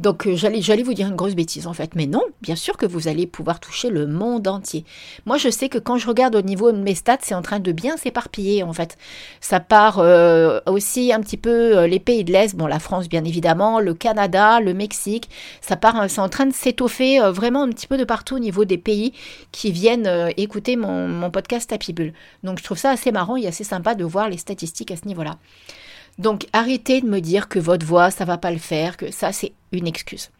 Donc 0.00 0.26
euh, 0.26 0.34
j'allais, 0.34 0.82
vous 0.82 0.94
dire 0.94 1.06
une 1.06 1.14
grosse 1.14 1.36
bêtise 1.36 1.68
en 1.68 1.72
fait, 1.72 1.94
mais 1.94 2.06
non, 2.06 2.22
bien 2.42 2.56
sûr 2.56 2.76
que 2.76 2.84
vous 2.84 3.06
allez 3.06 3.28
pouvoir 3.28 3.60
toucher 3.60 3.90
le 3.90 4.08
monde 4.08 4.48
entier. 4.48 4.84
Moi 5.24 5.38
je 5.38 5.48
sais 5.48 5.68
que 5.68 5.78
quand 5.78 5.98
je 5.98 6.08
regarde 6.08 6.34
au 6.34 6.42
niveau 6.42 6.72
de 6.72 6.78
mes 6.78 6.96
stats, 6.96 7.18
c'est 7.22 7.34
en 7.34 7.42
train 7.42 7.60
de 7.60 7.70
bien 7.70 7.96
s'éparpiller 7.96 8.64
en 8.64 8.72
fait. 8.72 8.98
Ça 9.40 9.60
part 9.60 10.00
euh, 10.00 10.58
aussi 10.66 11.12
un 11.12 11.20
petit 11.20 11.36
peu 11.36 11.78
euh, 11.78 11.86
les 11.86 12.00
pays 12.00 12.24
de 12.24 12.32
l'Est, 12.32 12.56
bon 12.56 12.66
la 12.66 12.80
France 12.80 13.08
bien 13.08 13.24
évidemment, 13.24 13.78
le 13.78 13.94
Canada, 13.94 14.58
le 14.58 14.74
Mexique, 14.74 15.30
ça 15.60 15.76
part, 15.76 16.10
c'est 16.10 16.20
en 16.20 16.28
train 16.28 16.46
de 16.46 16.54
s'étoffer 16.54 17.20
vraiment 17.30 17.62
un 17.62 17.68
petit 17.68 17.86
peu 17.86 17.96
de 17.96 18.04
partout 18.04 18.36
au 18.36 18.40
niveau 18.40 18.64
des 18.64 18.78
pays 18.78 19.12
qui 19.52 19.70
viennent 19.70 20.32
écouter 20.36 20.74
mon, 20.74 21.06
mon 21.06 21.30
podcast 21.30 21.72
Happy 21.72 21.92
Bull. 21.92 22.12
Donc 22.42 22.58
je 22.58 22.64
trouve 22.64 22.78
ça 22.78 22.90
assez 22.90 23.12
marrant 23.12 23.36
et 23.36 23.46
assez 23.46 23.64
sympa 23.64 23.94
de 23.94 24.04
voir 24.04 24.28
les 24.28 24.38
statistiques 24.38 24.90
à 24.90 24.96
ce 24.96 25.06
niveau-là. 25.06 25.36
Donc 26.18 26.46
arrêtez 26.52 27.00
de 27.00 27.06
me 27.06 27.20
dire 27.20 27.48
que 27.48 27.58
votre 27.58 27.84
voix, 27.84 28.10
ça 28.10 28.24
va 28.24 28.38
pas 28.38 28.52
le 28.52 28.58
faire, 28.58 28.96
que 28.96 29.10
ça 29.10 29.32
c'est 29.32 29.52
une 29.72 29.86
excuse. 29.86 30.30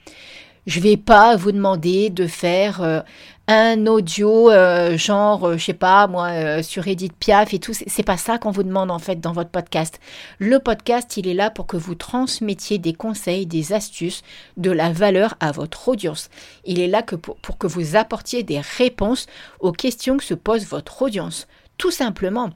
Je 0.66 0.80
vais 0.80 0.96
pas 0.96 1.36
vous 1.36 1.52
demander 1.52 2.08
de 2.08 2.26
faire 2.26 2.80
euh, 2.82 3.00
un 3.48 3.86
audio 3.86 4.50
euh, 4.50 4.96
genre, 4.96 5.44
euh, 5.44 5.56
je 5.58 5.64
sais 5.64 5.74
pas 5.74 6.06
moi, 6.06 6.62
sur 6.62 6.88
Edith 6.88 7.12
Piaf 7.12 7.52
et 7.52 7.58
tout. 7.58 7.74
C'est 7.74 8.02
pas 8.02 8.16
ça 8.16 8.38
qu'on 8.38 8.50
vous 8.50 8.62
demande 8.62 8.90
en 8.90 8.98
fait 8.98 9.20
dans 9.20 9.32
votre 9.32 9.50
podcast. 9.50 10.00
Le 10.38 10.58
podcast, 10.58 11.18
il 11.18 11.28
est 11.28 11.34
là 11.34 11.50
pour 11.50 11.66
que 11.66 11.76
vous 11.76 11.94
transmettiez 11.94 12.78
des 12.78 12.94
conseils, 12.94 13.44
des 13.44 13.74
astuces, 13.74 14.22
de 14.56 14.70
la 14.70 14.90
valeur 14.90 15.34
à 15.38 15.52
votre 15.52 15.88
audience. 15.88 16.30
Il 16.64 16.80
est 16.80 16.88
là 16.88 17.02
pour, 17.02 17.36
pour 17.36 17.58
que 17.58 17.66
vous 17.66 17.94
apportiez 17.96 18.42
des 18.42 18.60
réponses 18.78 19.26
aux 19.60 19.72
questions 19.72 20.16
que 20.16 20.24
se 20.24 20.34
pose 20.34 20.64
votre 20.64 21.02
audience. 21.02 21.46
Tout 21.76 21.90
simplement. 21.90 22.50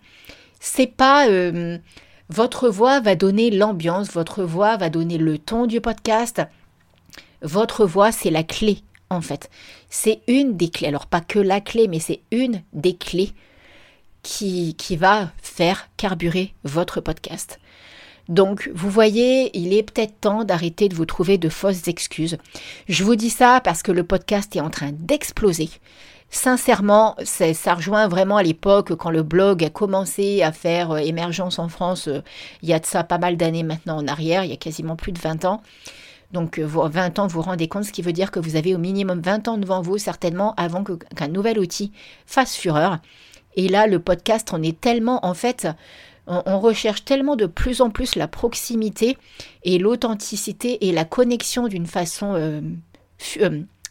C'est 0.60 0.86
pas 0.96 1.26
votre 2.30 2.68
voix 2.68 3.00
va 3.00 3.14
donner 3.14 3.50
l'ambiance, 3.50 4.10
votre 4.10 4.42
voix 4.42 4.76
va 4.76 4.90
donner 4.90 5.16
le 5.16 5.38
ton 5.38 5.66
du 5.66 5.80
podcast. 5.80 6.42
Votre 7.42 7.86
voix, 7.86 8.12
c'est 8.12 8.30
la 8.30 8.42
clé, 8.42 8.82
en 9.08 9.20
fait. 9.20 9.48
C'est 9.88 10.20
une 10.26 10.56
des 10.56 10.68
clés. 10.68 10.88
Alors, 10.88 11.06
pas 11.06 11.20
que 11.20 11.38
la 11.38 11.60
clé, 11.60 11.88
mais 11.88 12.00
c'est 12.00 12.20
une 12.30 12.62
des 12.72 12.96
clés 12.96 13.32
qui, 14.22 14.74
qui 14.74 14.96
va 14.96 15.30
faire 15.40 15.88
carburer 15.96 16.52
votre 16.64 17.00
podcast. 17.00 17.58
Donc, 18.28 18.70
vous 18.74 18.90
voyez, 18.90 19.56
il 19.58 19.72
est 19.72 19.82
peut-être 19.82 20.20
temps 20.20 20.44
d'arrêter 20.44 20.90
de 20.90 20.94
vous 20.94 21.06
trouver 21.06 21.38
de 21.38 21.48
fausses 21.48 21.88
excuses. 21.88 22.36
Je 22.88 23.04
vous 23.04 23.16
dis 23.16 23.30
ça 23.30 23.62
parce 23.64 23.82
que 23.82 23.92
le 23.92 24.04
podcast 24.04 24.54
est 24.54 24.60
en 24.60 24.68
train 24.68 24.92
d'exploser. 24.92 25.70
Sincèrement, 26.30 27.16
ça 27.24 27.74
rejoint 27.74 28.06
vraiment 28.06 28.36
à 28.36 28.42
l'époque 28.42 28.94
quand 28.96 29.10
le 29.10 29.22
blog 29.22 29.64
a 29.64 29.70
commencé 29.70 30.42
à 30.42 30.52
faire 30.52 30.90
euh, 30.90 30.98
émergence 30.98 31.58
en 31.58 31.68
France. 31.68 32.08
Euh, 32.08 32.20
il 32.62 32.68
y 32.68 32.74
a 32.74 32.78
de 32.78 32.84
ça 32.84 33.02
pas 33.02 33.16
mal 33.16 33.38
d'années 33.38 33.62
maintenant 33.62 33.96
en 33.96 34.06
arrière, 34.06 34.44
il 34.44 34.50
y 34.50 34.52
a 34.52 34.58
quasiment 34.58 34.94
plus 34.94 35.12
de 35.12 35.18
20 35.18 35.46
ans. 35.46 35.62
Donc 36.32 36.58
20 36.58 37.18
euh, 37.18 37.22
ans, 37.22 37.26
vous 37.26 37.40
vous 37.40 37.42
rendez 37.42 37.66
compte, 37.66 37.84
ce 37.84 37.92
qui 37.92 38.02
veut 38.02 38.12
dire 38.12 38.30
que 38.30 38.40
vous 38.40 38.56
avez 38.56 38.74
au 38.74 38.78
minimum 38.78 39.20
20 39.22 39.48
ans 39.48 39.56
devant 39.56 39.80
vous, 39.80 39.96
certainement, 39.96 40.52
avant 40.58 40.84
qu'un 40.84 41.28
nouvel 41.28 41.58
outil 41.58 41.92
fasse 42.26 42.54
fureur. 42.54 42.98
Et 43.56 43.68
là, 43.68 43.86
le 43.86 43.98
podcast, 43.98 44.50
on 44.52 44.62
est 44.62 44.78
tellement, 44.78 45.24
en 45.24 45.32
fait, 45.32 45.66
on, 46.26 46.60
recherche 46.60 47.06
tellement 47.06 47.36
de 47.36 47.46
plus 47.46 47.80
en 47.80 47.88
plus 47.88 48.14
la 48.14 48.28
proximité 48.28 49.16
et 49.64 49.78
l'authenticité 49.78 50.86
et 50.86 50.92
la 50.92 51.06
connexion 51.06 51.68
d'une 51.68 51.86
façon, 51.86 52.62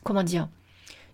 comment 0.04 0.24
dire, 0.24 0.48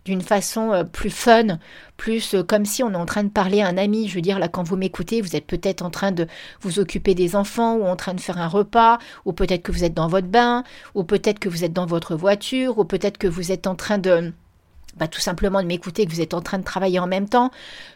d'une 0.06 0.22
façon 0.22 0.72
euh, 0.72 0.84
plus 0.84 1.10
fun, 1.10 1.60
plus 1.98 2.36
euh, 2.36 2.44
comme 2.44 2.66
si 2.66 2.84
on 2.84 2.92
est 2.92 2.96
en 2.96 3.06
train 3.06 3.24
de 3.24 3.30
parler 3.30 3.62
à 3.62 3.68
un 3.68 3.78
ami. 3.78 4.08
Je 4.08 4.16
veux 4.16 4.22
dire, 4.22 4.40
là, 4.40 4.48
quand 4.48 4.64
vous 4.64 4.76
m'écoutez, 4.76 5.22
vous 5.22 5.36
êtes 5.36 5.48
peut-être 5.48 5.82
en 5.82 5.90
train 5.90 6.12
de 6.12 6.28
vous 6.62 6.80
occuper 6.80 7.16
des 7.16 7.36
enfants 7.36 7.76
ou 7.76 7.86
en 7.86 7.96
train 7.96 8.14
de 8.14 8.22
faire 8.22 8.38
un 8.38 8.48
repas, 8.48 9.00
ou 9.26 9.34
peut-être 9.34 9.64
que 9.64 9.72
vous 9.72 9.84
êtes 9.84 9.94
dans 9.94 10.08
votre 10.08 10.28
bain, 10.28 10.64
ou 10.96 11.04
peut-être 11.04 11.40
que 11.40 11.50
vous 11.50 11.64
êtes 11.64 11.74
dans 11.74 11.86
votre 11.86 12.16
voiture, 12.16 12.78
ou 12.78 12.86
peut-être 12.86 13.18
que 13.18 13.28
vous 13.28 13.52
êtes 13.52 13.68
en 13.68 13.76
train 13.76 13.98
de... 13.98 14.34
Bah, 14.96 15.08
tout 15.08 15.22
simplement 15.22 15.60
de 15.60 15.66
m'écouter, 15.66 16.06
que 16.06 16.12
vous 16.12 16.22
êtes 16.22 16.36
en 16.36 16.42
train 16.42 16.60
de 16.60 16.64
travailler 16.64 17.00
en 17.00 17.08
même 17.08 17.28
temps. 17.28 17.50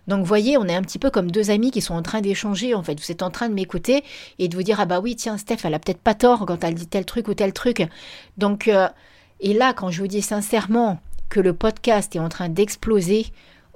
Donc, 0.08 0.26
voyez, 0.26 0.58
on 0.58 0.65
est 0.65 0.74
un 0.74 0.82
petit 0.82 0.98
peu 0.98 1.12
comme 1.12 1.30
deux 1.30 1.52
amis 1.52 1.70
qui 1.70 1.80
sont 1.80 1.93
en 1.93 2.02
train 2.02 2.22
d'échanger, 2.22 2.74
en 2.74 2.82
fait. 2.82 3.00
Vous 3.00 3.12
êtes 3.12 3.22
en 3.22 3.30
train 3.30 3.50
de 3.50 3.54
m'écouter 3.54 4.04
et 4.39 4.48
de 4.48 4.56
vous 4.56 4.63
dire, 4.63 4.80
ah 4.80 4.88
bah 4.88 5.00
oui, 5.00 5.15
tiens, 5.15 5.38
Steph, 5.38 5.58
elle 5.63 5.76
a 5.76 5.80
peut-être 5.80 6.00
pas 6.02 6.15
tort 6.15 6.48
quand 6.48 6.63
elle 6.63 6.74
dit 6.74 6.88
tel 6.88 7.06
truc 7.06 7.28
ou 7.28 7.36
tel 7.36 7.54
truc. 7.54 7.88
Donc, 8.38 8.67
euh, 8.67 8.88
et 9.41 9.54
là, 9.54 9.74
quand 9.74 9.91
je 9.91 10.02
vous 10.02 10.08
dis 10.08 10.24
sincèrement, 10.24 11.00
que 11.30 11.40
le 11.40 11.54
podcast 11.54 12.16
est 12.16 12.20
en 12.20 12.30
train 12.30 12.50
d'exploser, 12.50 13.28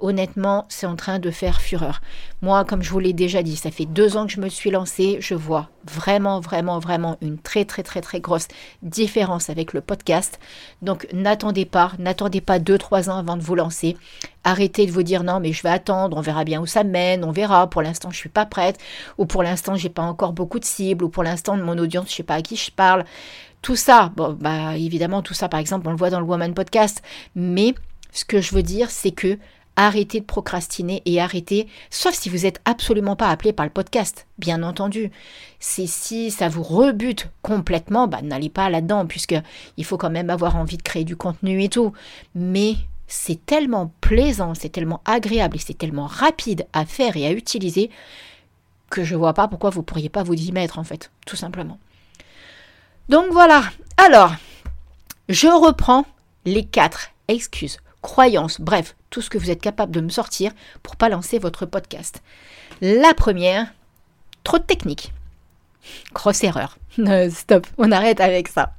honnêtement, 0.02 0.66
c'est 0.68 0.86
en 0.86 0.96
train 0.96 1.18
de 1.18 1.30
faire 1.30 1.60
fureur. 1.60 2.00
Moi, 2.42 2.64
comme 2.64 2.82
je 2.82 2.90
vous 2.90 2.98
l'ai 2.98 3.12
déjà 3.12 3.42
dit, 3.42 3.56
ça 3.56 3.70
fait 3.70 3.86
deux 3.86 4.16
ans 4.16 4.26
que 4.26 4.32
je 4.32 4.40
me 4.40 4.48
suis 4.48 4.70
lancée. 4.70 5.18
Je 5.20 5.34
vois 5.34 5.70
vraiment, 5.90 6.40
vraiment, 6.40 6.78
vraiment 6.78 7.16
une 7.22 7.38
très, 7.38 7.64
très, 7.64 7.82
très, 7.82 8.00
très 8.00 8.20
grosse 8.20 8.48
différence 8.82 9.48
avec 9.48 9.72
le 9.72 9.80
podcast. 9.80 10.38
Donc, 10.82 11.06
n'attendez 11.12 11.64
pas, 11.64 11.92
n'attendez 11.98 12.40
pas 12.40 12.58
deux, 12.58 12.78
trois 12.78 13.08
ans 13.08 13.16
avant 13.16 13.36
de 13.36 13.42
vous 13.42 13.54
lancer. 13.54 13.96
Arrêtez 14.44 14.86
de 14.86 14.92
vous 14.92 15.04
dire 15.04 15.22
non, 15.22 15.38
mais 15.40 15.52
je 15.52 15.62
vais 15.62 15.70
attendre, 15.70 16.16
on 16.16 16.20
verra 16.20 16.44
bien 16.44 16.60
où 16.60 16.66
ça 16.66 16.82
mène, 16.82 17.24
on 17.24 17.30
verra. 17.30 17.70
Pour 17.70 17.80
l'instant, 17.80 18.10
je 18.10 18.16
suis 18.16 18.28
pas 18.28 18.44
prête, 18.44 18.78
ou 19.18 19.26
pour 19.26 19.42
l'instant, 19.42 19.76
j'ai 19.76 19.88
pas 19.88 20.02
encore 20.02 20.32
beaucoup 20.32 20.58
de 20.58 20.64
cibles, 20.64 21.04
ou 21.04 21.08
pour 21.08 21.22
l'instant, 21.22 21.56
mon 21.56 21.78
audience, 21.78 22.10
je 22.10 22.16
sais 22.16 22.22
pas 22.24 22.34
à 22.34 22.42
qui 22.42 22.56
je 22.56 22.72
parle. 22.72 23.04
Tout 23.62 23.76
ça, 23.76 24.10
bon, 24.16 24.36
bah, 24.38 24.76
évidemment, 24.76 25.22
tout 25.22 25.34
ça, 25.34 25.48
par 25.48 25.60
exemple, 25.60 25.86
on 25.86 25.92
le 25.92 25.96
voit 25.96 26.10
dans 26.10 26.18
le 26.18 26.26
Woman 26.26 26.52
Podcast. 26.52 27.02
Mais 27.36 27.74
ce 28.10 28.24
que 28.24 28.40
je 28.40 28.54
veux 28.54 28.64
dire, 28.64 28.90
c'est 28.90 29.12
que 29.12 29.38
arrêtez 29.76 30.20
de 30.20 30.24
procrastiner 30.24 31.02
et 31.06 31.20
arrêtez, 31.20 31.68
sauf 31.90 32.14
si 32.14 32.28
vous 32.28 32.38
n'êtes 32.38 32.60
absolument 32.64 33.16
pas 33.16 33.28
appelé 33.28 33.52
par 33.52 33.66
le 33.66 33.72
podcast, 33.72 34.26
bien 34.38 34.62
entendu. 34.62 35.10
C'est 35.60 35.86
si 35.86 36.30
ça 36.30 36.48
vous 36.48 36.62
rebute 36.62 37.28
complètement, 37.42 38.08
bah, 38.08 38.22
n'allez 38.22 38.50
pas 38.50 38.70
là-dedans, 38.70 39.06
puisque 39.06 39.36
il 39.76 39.84
faut 39.84 39.98
quand 39.98 40.10
même 40.10 40.30
avoir 40.30 40.56
envie 40.56 40.76
de 40.76 40.82
créer 40.82 41.04
du 41.04 41.16
contenu 41.16 41.62
et 41.62 41.68
tout. 41.68 41.92
Mais 42.34 42.76
c'est 43.06 43.44
tellement 43.44 43.92
plaisant, 44.00 44.54
c'est 44.54 44.70
tellement 44.70 45.02
agréable 45.04 45.56
et 45.56 45.60
c'est 45.60 45.76
tellement 45.76 46.06
rapide 46.06 46.66
à 46.72 46.84
faire 46.86 47.16
et 47.16 47.26
à 47.26 47.32
utiliser 47.32 47.90
que 48.90 49.04
je 49.04 49.16
vois 49.16 49.32
pas 49.32 49.48
pourquoi 49.48 49.70
vous 49.70 49.82
pourriez 49.82 50.08
pas 50.08 50.22
vous 50.22 50.34
y 50.34 50.52
mettre 50.52 50.78
en 50.78 50.84
fait, 50.84 51.10
tout 51.26 51.36
simplement. 51.36 51.78
Donc 53.08 53.26
voilà. 53.32 53.64
Alors, 53.96 54.32
je 55.28 55.48
reprends 55.48 56.04
les 56.44 56.64
quatre 56.64 57.10
excuses, 57.28 57.78
croyances, 58.00 58.60
bref, 58.60 58.96
tout 59.12 59.20
ce 59.20 59.30
que 59.30 59.38
vous 59.38 59.50
êtes 59.50 59.60
capable 59.60 59.92
de 59.92 60.00
me 60.00 60.08
sortir 60.08 60.50
pour 60.82 60.96
pas 60.96 61.08
lancer 61.08 61.38
votre 61.38 61.66
podcast. 61.66 62.22
La 62.80 63.14
première, 63.14 63.72
trop 64.42 64.58
de 64.58 64.64
technique. 64.64 65.12
Grosse 66.12 66.42
erreur. 66.42 66.78
Stop, 67.30 67.66
on 67.78 67.92
arrête 67.92 68.20
avec 68.20 68.48
ça. 68.48 68.72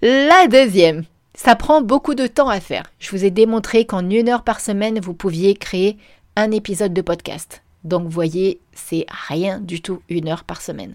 La 0.00 0.46
deuxième, 0.46 1.04
ça 1.34 1.56
prend 1.56 1.82
beaucoup 1.82 2.14
de 2.14 2.26
temps 2.26 2.48
à 2.48 2.60
faire. 2.60 2.84
Je 2.98 3.10
vous 3.10 3.24
ai 3.24 3.30
démontré 3.30 3.84
qu'en 3.84 4.08
une 4.08 4.28
heure 4.28 4.44
par 4.44 4.60
semaine, 4.60 5.00
vous 5.00 5.14
pouviez 5.14 5.54
créer 5.54 5.98
un 6.36 6.50
épisode 6.52 6.94
de 6.94 7.02
podcast. 7.02 7.62
Donc, 7.84 8.04
vous 8.04 8.10
voyez, 8.10 8.60
c'est 8.72 9.06
rien 9.28 9.58
du 9.58 9.82
tout 9.82 10.02
une 10.08 10.28
heure 10.28 10.44
par 10.44 10.62
semaine. 10.62 10.94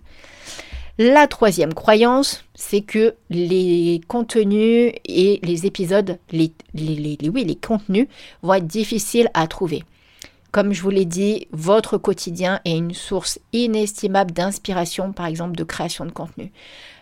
La 0.98 1.28
troisième 1.28 1.74
croyance, 1.74 2.46
c'est 2.54 2.80
que 2.80 3.16
les 3.30 4.00
contenus 4.08 4.94
et 5.04 5.42
les 5.44 5.66
épisodes, 5.66 6.18
les, 6.32 6.54
oui, 6.74 7.44
les 7.44 7.56
contenus 7.56 8.08
vont 8.42 8.54
être 8.54 8.66
difficiles 8.66 9.30
à 9.34 9.46
trouver. 9.48 9.84
Comme 10.54 10.72
je 10.72 10.82
vous 10.82 10.90
l'ai 10.90 11.04
dit, 11.04 11.48
votre 11.52 11.98
quotidien 11.98 12.62
est 12.64 12.78
une 12.78 12.94
source 12.94 13.40
inestimable 13.52 14.32
d'inspiration, 14.32 15.12
par 15.12 15.26
exemple, 15.26 15.58
de 15.58 15.66
création 15.66 16.06
de 16.06 16.12
contenu. 16.12 16.54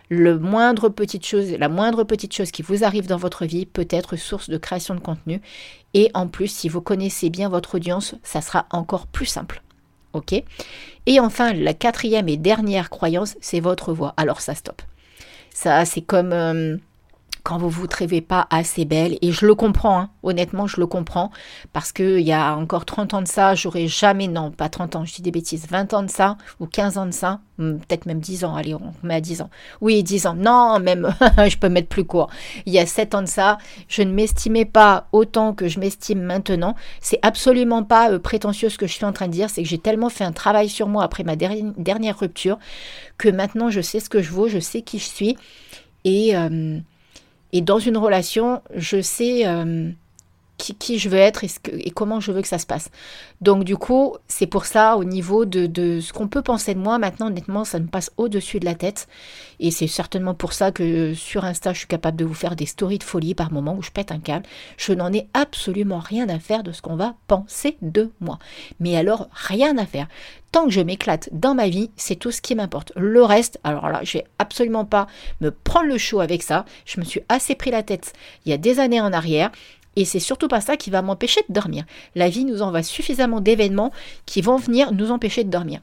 Le 0.08 0.40
moindre 0.40 0.88
petite 0.88 1.24
chose, 1.24 1.52
la 1.52 1.68
moindre 1.68 2.02
petite 2.02 2.34
chose 2.34 2.50
qui 2.50 2.62
vous 2.62 2.82
arrive 2.82 3.06
dans 3.06 3.16
votre 3.16 3.44
vie 3.44 3.64
peut 3.64 3.86
être 3.90 4.16
source 4.16 4.50
de 4.50 4.58
création 4.58 4.96
de 4.96 5.00
contenu. 5.00 5.40
Et 5.94 6.10
en 6.14 6.26
plus, 6.26 6.48
si 6.48 6.68
vous 6.68 6.80
connaissez 6.80 7.30
bien 7.30 7.48
votre 7.48 7.76
audience, 7.76 8.16
ça 8.24 8.40
sera 8.40 8.66
encore 8.72 9.06
plus 9.06 9.26
simple. 9.26 9.63
Ok 10.14 10.32
Et 11.06 11.20
enfin, 11.20 11.52
la 11.52 11.74
quatrième 11.74 12.28
et 12.28 12.36
dernière 12.36 12.88
croyance, 12.88 13.36
c'est 13.40 13.60
votre 13.60 13.92
voix. 13.92 14.14
Alors 14.16 14.40
ça, 14.40 14.54
stop. 14.54 14.80
Ça, 15.52 15.84
c'est 15.84 16.02
comme... 16.02 16.32
Euh, 16.32 16.76
quand 17.44 17.58
vous 17.58 17.68
vous 17.68 17.86
trouvez 17.86 18.22
pas 18.22 18.46
assez 18.48 18.86
belle, 18.86 19.18
et 19.20 19.30
je 19.30 19.44
le 19.44 19.54
comprends, 19.54 20.00
hein. 20.00 20.10
honnêtement, 20.22 20.66
je 20.66 20.80
le 20.80 20.86
comprends, 20.86 21.30
parce 21.74 21.92
qu'il 21.92 22.20
y 22.20 22.32
a 22.32 22.56
encore 22.56 22.86
30 22.86 23.12
ans 23.12 23.20
de 23.20 23.28
ça, 23.28 23.54
j'aurais 23.54 23.86
jamais, 23.86 24.28
non, 24.28 24.50
pas 24.50 24.70
30 24.70 24.96
ans, 24.96 25.04
je 25.04 25.14
dis 25.14 25.20
des 25.20 25.30
bêtises, 25.30 25.66
20 25.68 25.92
ans 25.92 26.02
de 26.02 26.10
ça, 26.10 26.38
ou 26.58 26.66
15 26.66 26.96
ans 26.96 27.04
de 27.04 27.10
ça, 27.10 27.40
hmm, 27.58 27.76
peut-être 27.76 28.06
même 28.06 28.18
10 28.18 28.46
ans, 28.46 28.56
allez, 28.56 28.74
on 28.74 28.94
met 29.02 29.16
à 29.16 29.20
10 29.20 29.42
ans. 29.42 29.50
Oui, 29.82 30.02
10 30.02 30.26
ans, 30.26 30.34
non, 30.34 30.80
même, 30.80 31.14
je 31.46 31.58
peux 31.58 31.68
mettre 31.68 31.88
plus 31.88 32.04
court. 32.04 32.30
Il 32.64 32.72
y 32.72 32.78
a 32.78 32.86
7 32.86 33.14
ans 33.14 33.22
de 33.22 33.28
ça, 33.28 33.58
je 33.88 34.00
ne 34.00 34.10
m'estimais 34.10 34.64
pas 34.64 35.08
autant 35.12 35.52
que 35.52 35.68
je 35.68 35.78
m'estime 35.78 36.22
maintenant. 36.22 36.74
C'est 37.02 37.18
absolument 37.20 37.82
pas 37.82 38.10
euh, 38.10 38.18
prétentieux 38.18 38.70
ce 38.70 38.78
que 38.78 38.86
je 38.86 38.94
suis 38.94 39.04
en 39.04 39.12
train 39.12 39.26
de 39.26 39.32
dire, 39.32 39.50
c'est 39.50 39.62
que 39.62 39.68
j'ai 39.68 39.78
tellement 39.78 40.08
fait 40.08 40.24
un 40.24 40.32
travail 40.32 40.70
sur 40.70 40.88
moi 40.88 41.04
après 41.04 41.24
ma 41.24 41.36
dernière 41.36 42.18
rupture 42.18 42.58
que 43.18 43.28
maintenant 43.28 43.68
je 43.68 43.82
sais 43.82 44.00
ce 44.00 44.08
que 44.08 44.22
je 44.22 44.30
vaux, 44.30 44.48
je 44.48 44.60
sais 44.60 44.80
qui 44.80 44.98
je 44.98 45.04
suis. 45.04 45.36
Et, 46.04 46.34
euh, 46.36 46.78
et 47.54 47.60
dans 47.60 47.78
une 47.78 47.96
relation, 47.96 48.62
je 48.74 49.00
sais 49.00 49.46
euh, 49.46 49.88
qui, 50.56 50.98
je 50.98 51.08
veux 51.08 51.18
être 51.18 51.44
et, 51.44 51.50
et, 51.72 51.90
comment 51.90 52.20
je 52.20 52.32
veux 52.32 52.42
que 52.42 52.48
ça 52.48 52.58
se 52.58 52.66
passe. 52.66 52.90
Donc 53.40 53.64
du 53.64 53.76
coup, 53.76 54.16
c'est 54.28 54.46
pour 54.46 54.64
ça, 54.64 54.96
au 54.96 55.04
niveau 55.04 55.44
de, 55.44 56.00
ce 56.00 56.12
qu'on 56.12 56.28
peut 56.28 56.42
penser 56.42 56.74
de 56.74 56.78
moi, 56.78 56.98
maintenant, 56.98 57.26
honnêtement, 57.26 57.64
ça 57.64 57.78
me 57.78 57.86
passe 57.86 58.10
au-dessus 58.16 58.60
de 58.60 58.64
la 58.64 58.74
tête. 58.74 59.08
Et 59.60 59.70
c'est 59.70 59.86
certainement 59.86 60.34
pour 60.34 60.52
ça 60.52 60.72
que 60.72 61.14
sur 61.14 61.44
Insta, 61.44 61.72
je 61.72 61.78
suis 61.78 61.88
capable 61.88 62.16
de 62.16 62.24
vous 62.24 62.34
faire 62.34 62.56
des 62.56 62.66
stories 62.66 62.98
de 62.98 63.04
folie 63.04 63.34
par 63.34 63.52
moment 63.52 63.74
où 63.76 63.82
je 63.82 63.90
pète 63.90 64.12
un 64.12 64.18
câble. 64.18 64.46
Je 64.76 64.92
n'en 64.92 65.12
ai 65.12 65.28
absolument 65.34 65.98
rien 65.98 66.28
à 66.28 66.38
faire 66.38 66.62
de 66.62 66.72
ce 66.72 66.82
qu'on 66.82 66.96
va 66.96 67.14
penser 67.26 67.76
de 67.82 68.10
moi. 68.20 68.38
Mais 68.80 68.96
alors, 68.96 69.28
rien 69.32 69.76
à 69.78 69.86
faire 69.86 70.06
tant 70.54 70.66
que 70.66 70.70
je 70.70 70.80
m'éclate 70.80 71.28
dans 71.32 71.56
ma 71.56 71.68
vie, 71.68 71.90
c'est 71.96 72.14
tout 72.14 72.30
ce 72.30 72.40
qui 72.40 72.54
m'importe. 72.54 72.92
Le 72.94 73.24
reste, 73.24 73.58
alors 73.64 73.88
là, 73.88 74.04
je 74.04 74.18
vais 74.18 74.24
absolument 74.38 74.84
pas 74.84 75.08
me 75.40 75.50
prendre 75.50 75.88
le 75.88 75.98
chaud 75.98 76.20
avec 76.20 76.44
ça. 76.44 76.64
Je 76.86 77.00
me 77.00 77.04
suis 77.04 77.22
assez 77.28 77.56
pris 77.56 77.72
la 77.72 77.82
tête 77.82 78.12
il 78.46 78.50
y 78.50 78.52
a 78.52 78.56
des 78.56 78.78
années 78.78 79.00
en 79.00 79.12
arrière. 79.12 79.50
Et 79.96 80.04
c'est 80.04 80.20
surtout 80.20 80.48
pas 80.48 80.60
ça 80.60 80.76
qui 80.76 80.90
va 80.90 81.02
m'empêcher 81.02 81.40
de 81.48 81.54
dormir. 81.54 81.84
La 82.14 82.28
vie 82.28 82.44
nous 82.44 82.62
envoie 82.62 82.82
suffisamment 82.82 83.40
d'événements 83.40 83.92
qui 84.26 84.40
vont 84.40 84.56
venir 84.56 84.92
nous 84.92 85.10
empêcher 85.10 85.44
de 85.44 85.50
dormir 85.50 85.80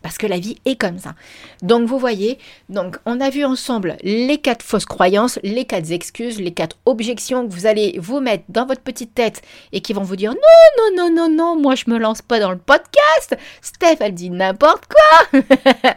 parce 0.00 0.18
que 0.18 0.26
la 0.26 0.38
vie 0.38 0.56
est 0.64 0.76
comme 0.76 0.98
ça. 0.98 1.14
Donc 1.62 1.88
vous 1.88 1.98
voyez, 1.98 2.38
donc 2.68 2.98
on 3.06 3.20
a 3.20 3.30
vu 3.30 3.44
ensemble 3.44 3.96
les 4.02 4.38
quatre 4.38 4.64
fausses 4.64 4.86
croyances, 4.86 5.38
les 5.42 5.64
quatre 5.64 5.90
excuses, 5.90 6.40
les 6.40 6.52
quatre 6.52 6.78
objections 6.86 7.46
que 7.46 7.52
vous 7.52 7.66
allez 7.66 7.98
vous 8.00 8.20
mettre 8.20 8.44
dans 8.48 8.66
votre 8.66 8.80
petite 8.80 9.14
tête 9.14 9.42
et 9.72 9.80
qui 9.80 9.92
vont 9.92 10.02
vous 10.02 10.16
dire 10.16 10.32
non 10.32 10.90
non 10.90 10.96
non 10.96 11.14
non 11.14 11.28
non, 11.28 11.60
moi 11.60 11.74
je 11.74 11.84
me 11.88 11.98
lance 11.98 12.22
pas 12.22 12.40
dans 12.40 12.50
le 12.50 12.58
podcast. 12.58 13.36
Steph 13.60 13.96
elle 14.00 14.14
dit 14.14 14.30
n'importe 14.30 14.84
quoi. 14.86 15.40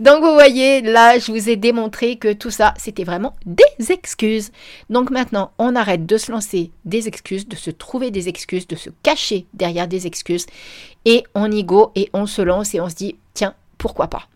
donc 0.00 0.22
vous 0.22 0.34
voyez, 0.34 0.80
là 0.82 1.18
je 1.18 1.30
vous 1.30 1.48
ai 1.48 1.56
démontré 1.56 2.16
que 2.16 2.32
tout 2.32 2.50
ça 2.50 2.74
c'était 2.78 3.04
vraiment 3.04 3.34
des 3.46 3.92
excuses. 3.92 4.50
Donc 4.90 5.10
maintenant, 5.10 5.52
on 5.58 5.76
arrête 5.76 6.06
de 6.06 6.16
se 6.16 6.32
lancer 6.32 6.70
des 6.84 7.08
excuses, 7.08 7.48
de 7.48 7.56
se 7.56 7.70
trouver 7.70 8.10
des 8.10 8.28
excuses, 8.28 8.66
de 8.66 8.76
se 8.76 8.90
cacher 9.02 9.46
derrière 9.54 9.88
des 9.88 10.06
excuses 10.06 10.46
et 11.04 11.24
on 11.34 11.50
y 11.50 11.64
go 11.64 11.92
et 11.94 12.10
on 12.12 12.26
se 12.26 12.42
lance 12.42 12.74
et 12.74 12.80
on 12.80 12.88
se 12.88 12.94
dit 12.94 13.16
tiens, 13.34 13.54
pourquoi 13.78 14.08
pas? 14.08 14.28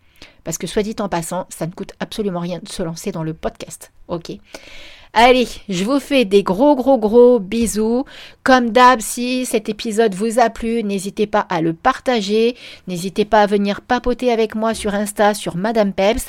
Parce 0.43 0.57
que 0.57 0.67
soit 0.67 0.83
dit 0.83 0.95
en 0.99 1.09
passant, 1.09 1.45
ça 1.49 1.67
ne 1.67 1.71
coûte 1.71 1.93
absolument 1.99 2.39
rien 2.39 2.59
de 2.61 2.69
se 2.69 2.83
lancer 2.83 3.11
dans 3.11 3.23
le 3.23 3.33
podcast. 3.33 3.91
Ok 4.07 4.31
Allez, 5.13 5.47
je 5.67 5.83
vous 5.85 5.99
fais 5.99 6.23
des 6.23 6.43
gros 6.43 6.75
gros 6.75 6.99
gros 6.99 7.39
bisous. 7.39 8.05
Comme 8.43 8.69
d'hab, 8.69 8.99
si 8.99 9.47
cet 9.47 9.67
épisode 9.67 10.13
vous 10.13 10.39
a 10.39 10.51
plu, 10.51 10.83
n'hésitez 10.83 11.25
pas 11.25 11.47
à 11.49 11.61
le 11.61 11.73
partager. 11.73 12.55
N'hésitez 12.87 13.25
pas 13.25 13.41
à 13.41 13.47
venir 13.47 13.81
papoter 13.81 14.31
avec 14.31 14.53
moi 14.53 14.75
sur 14.75 14.93
Insta, 14.93 15.33
sur 15.33 15.55
Madame 15.55 15.93
Peps. 15.93 16.27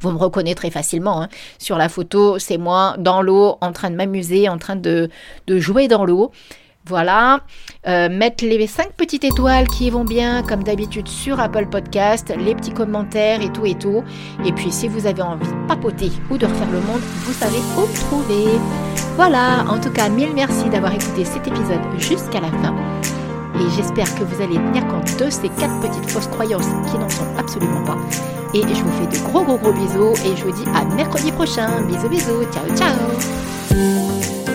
Vous 0.00 0.10
me 0.10 0.18
reconnaîtrez 0.18 0.70
facilement. 0.70 1.22
Hein. 1.22 1.28
Sur 1.58 1.78
la 1.78 1.88
photo, 1.88 2.38
c'est 2.38 2.58
moi 2.58 2.94
dans 2.98 3.22
l'eau, 3.22 3.56
en 3.62 3.72
train 3.72 3.90
de 3.90 3.96
m'amuser, 3.96 4.50
en 4.50 4.58
train 4.58 4.76
de, 4.76 5.08
de 5.46 5.58
jouer 5.58 5.88
dans 5.88 6.04
l'eau. 6.04 6.30
Voilà, 6.86 7.40
euh, 7.86 8.10
mettre 8.10 8.44
les 8.44 8.66
5 8.66 8.92
petites 8.92 9.24
étoiles 9.24 9.66
qui 9.68 9.88
vont 9.88 10.04
bien, 10.04 10.42
comme 10.42 10.62
d'habitude 10.62 11.08
sur 11.08 11.40
Apple 11.40 11.66
Podcast, 11.66 12.30
les 12.36 12.54
petits 12.54 12.74
commentaires 12.74 13.40
et 13.40 13.50
tout 13.50 13.64
et 13.64 13.74
tout. 13.74 14.04
Et 14.44 14.52
puis 14.52 14.70
si 14.70 14.86
vous 14.86 15.06
avez 15.06 15.22
envie 15.22 15.46
de 15.46 15.66
papoter 15.66 16.10
ou 16.30 16.36
de 16.36 16.44
refaire 16.44 16.70
le 16.70 16.80
monde, 16.80 17.00
vous 17.00 17.32
savez 17.32 17.58
où 17.78 17.86
trouver. 18.06 18.58
Voilà, 19.16 19.64
en 19.70 19.80
tout 19.80 19.90
cas, 19.90 20.10
mille 20.10 20.34
merci 20.34 20.68
d'avoir 20.68 20.92
écouté 20.92 21.24
cet 21.24 21.46
épisode 21.46 21.80
jusqu'à 21.98 22.40
la 22.40 22.48
fin. 22.48 22.74
Et 23.54 23.70
j'espère 23.76 24.12
que 24.16 24.24
vous 24.24 24.42
allez 24.42 24.56
tenir 24.56 24.86
compte 24.88 25.16
de 25.18 25.30
ces 25.30 25.48
4 25.48 25.80
petites 25.80 26.10
fausses 26.10 26.26
croyances 26.26 26.68
qui 26.90 26.98
n'en 26.98 27.08
sont 27.08 27.26
absolument 27.38 27.84
pas. 27.84 27.96
Et 28.52 28.60
je 28.60 28.82
vous 28.82 28.92
fais 28.92 29.06
de 29.06 29.24
gros 29.24 29.42
gros 29.42 29.56
gros 29.56 29.72
bisous 29.72 30.14
et 30.26 30.36
je 30.36 30.44
vous 30.44 30.52
dis 30.52 30.68
à 30.74 30.84
mercredi 30.94 31.32
prochain. 31.32 31.80
Bisous 31.88 32.08
bisous, 32.08 32.44
ciao 32.52 32.76
ciao 32.76 34.53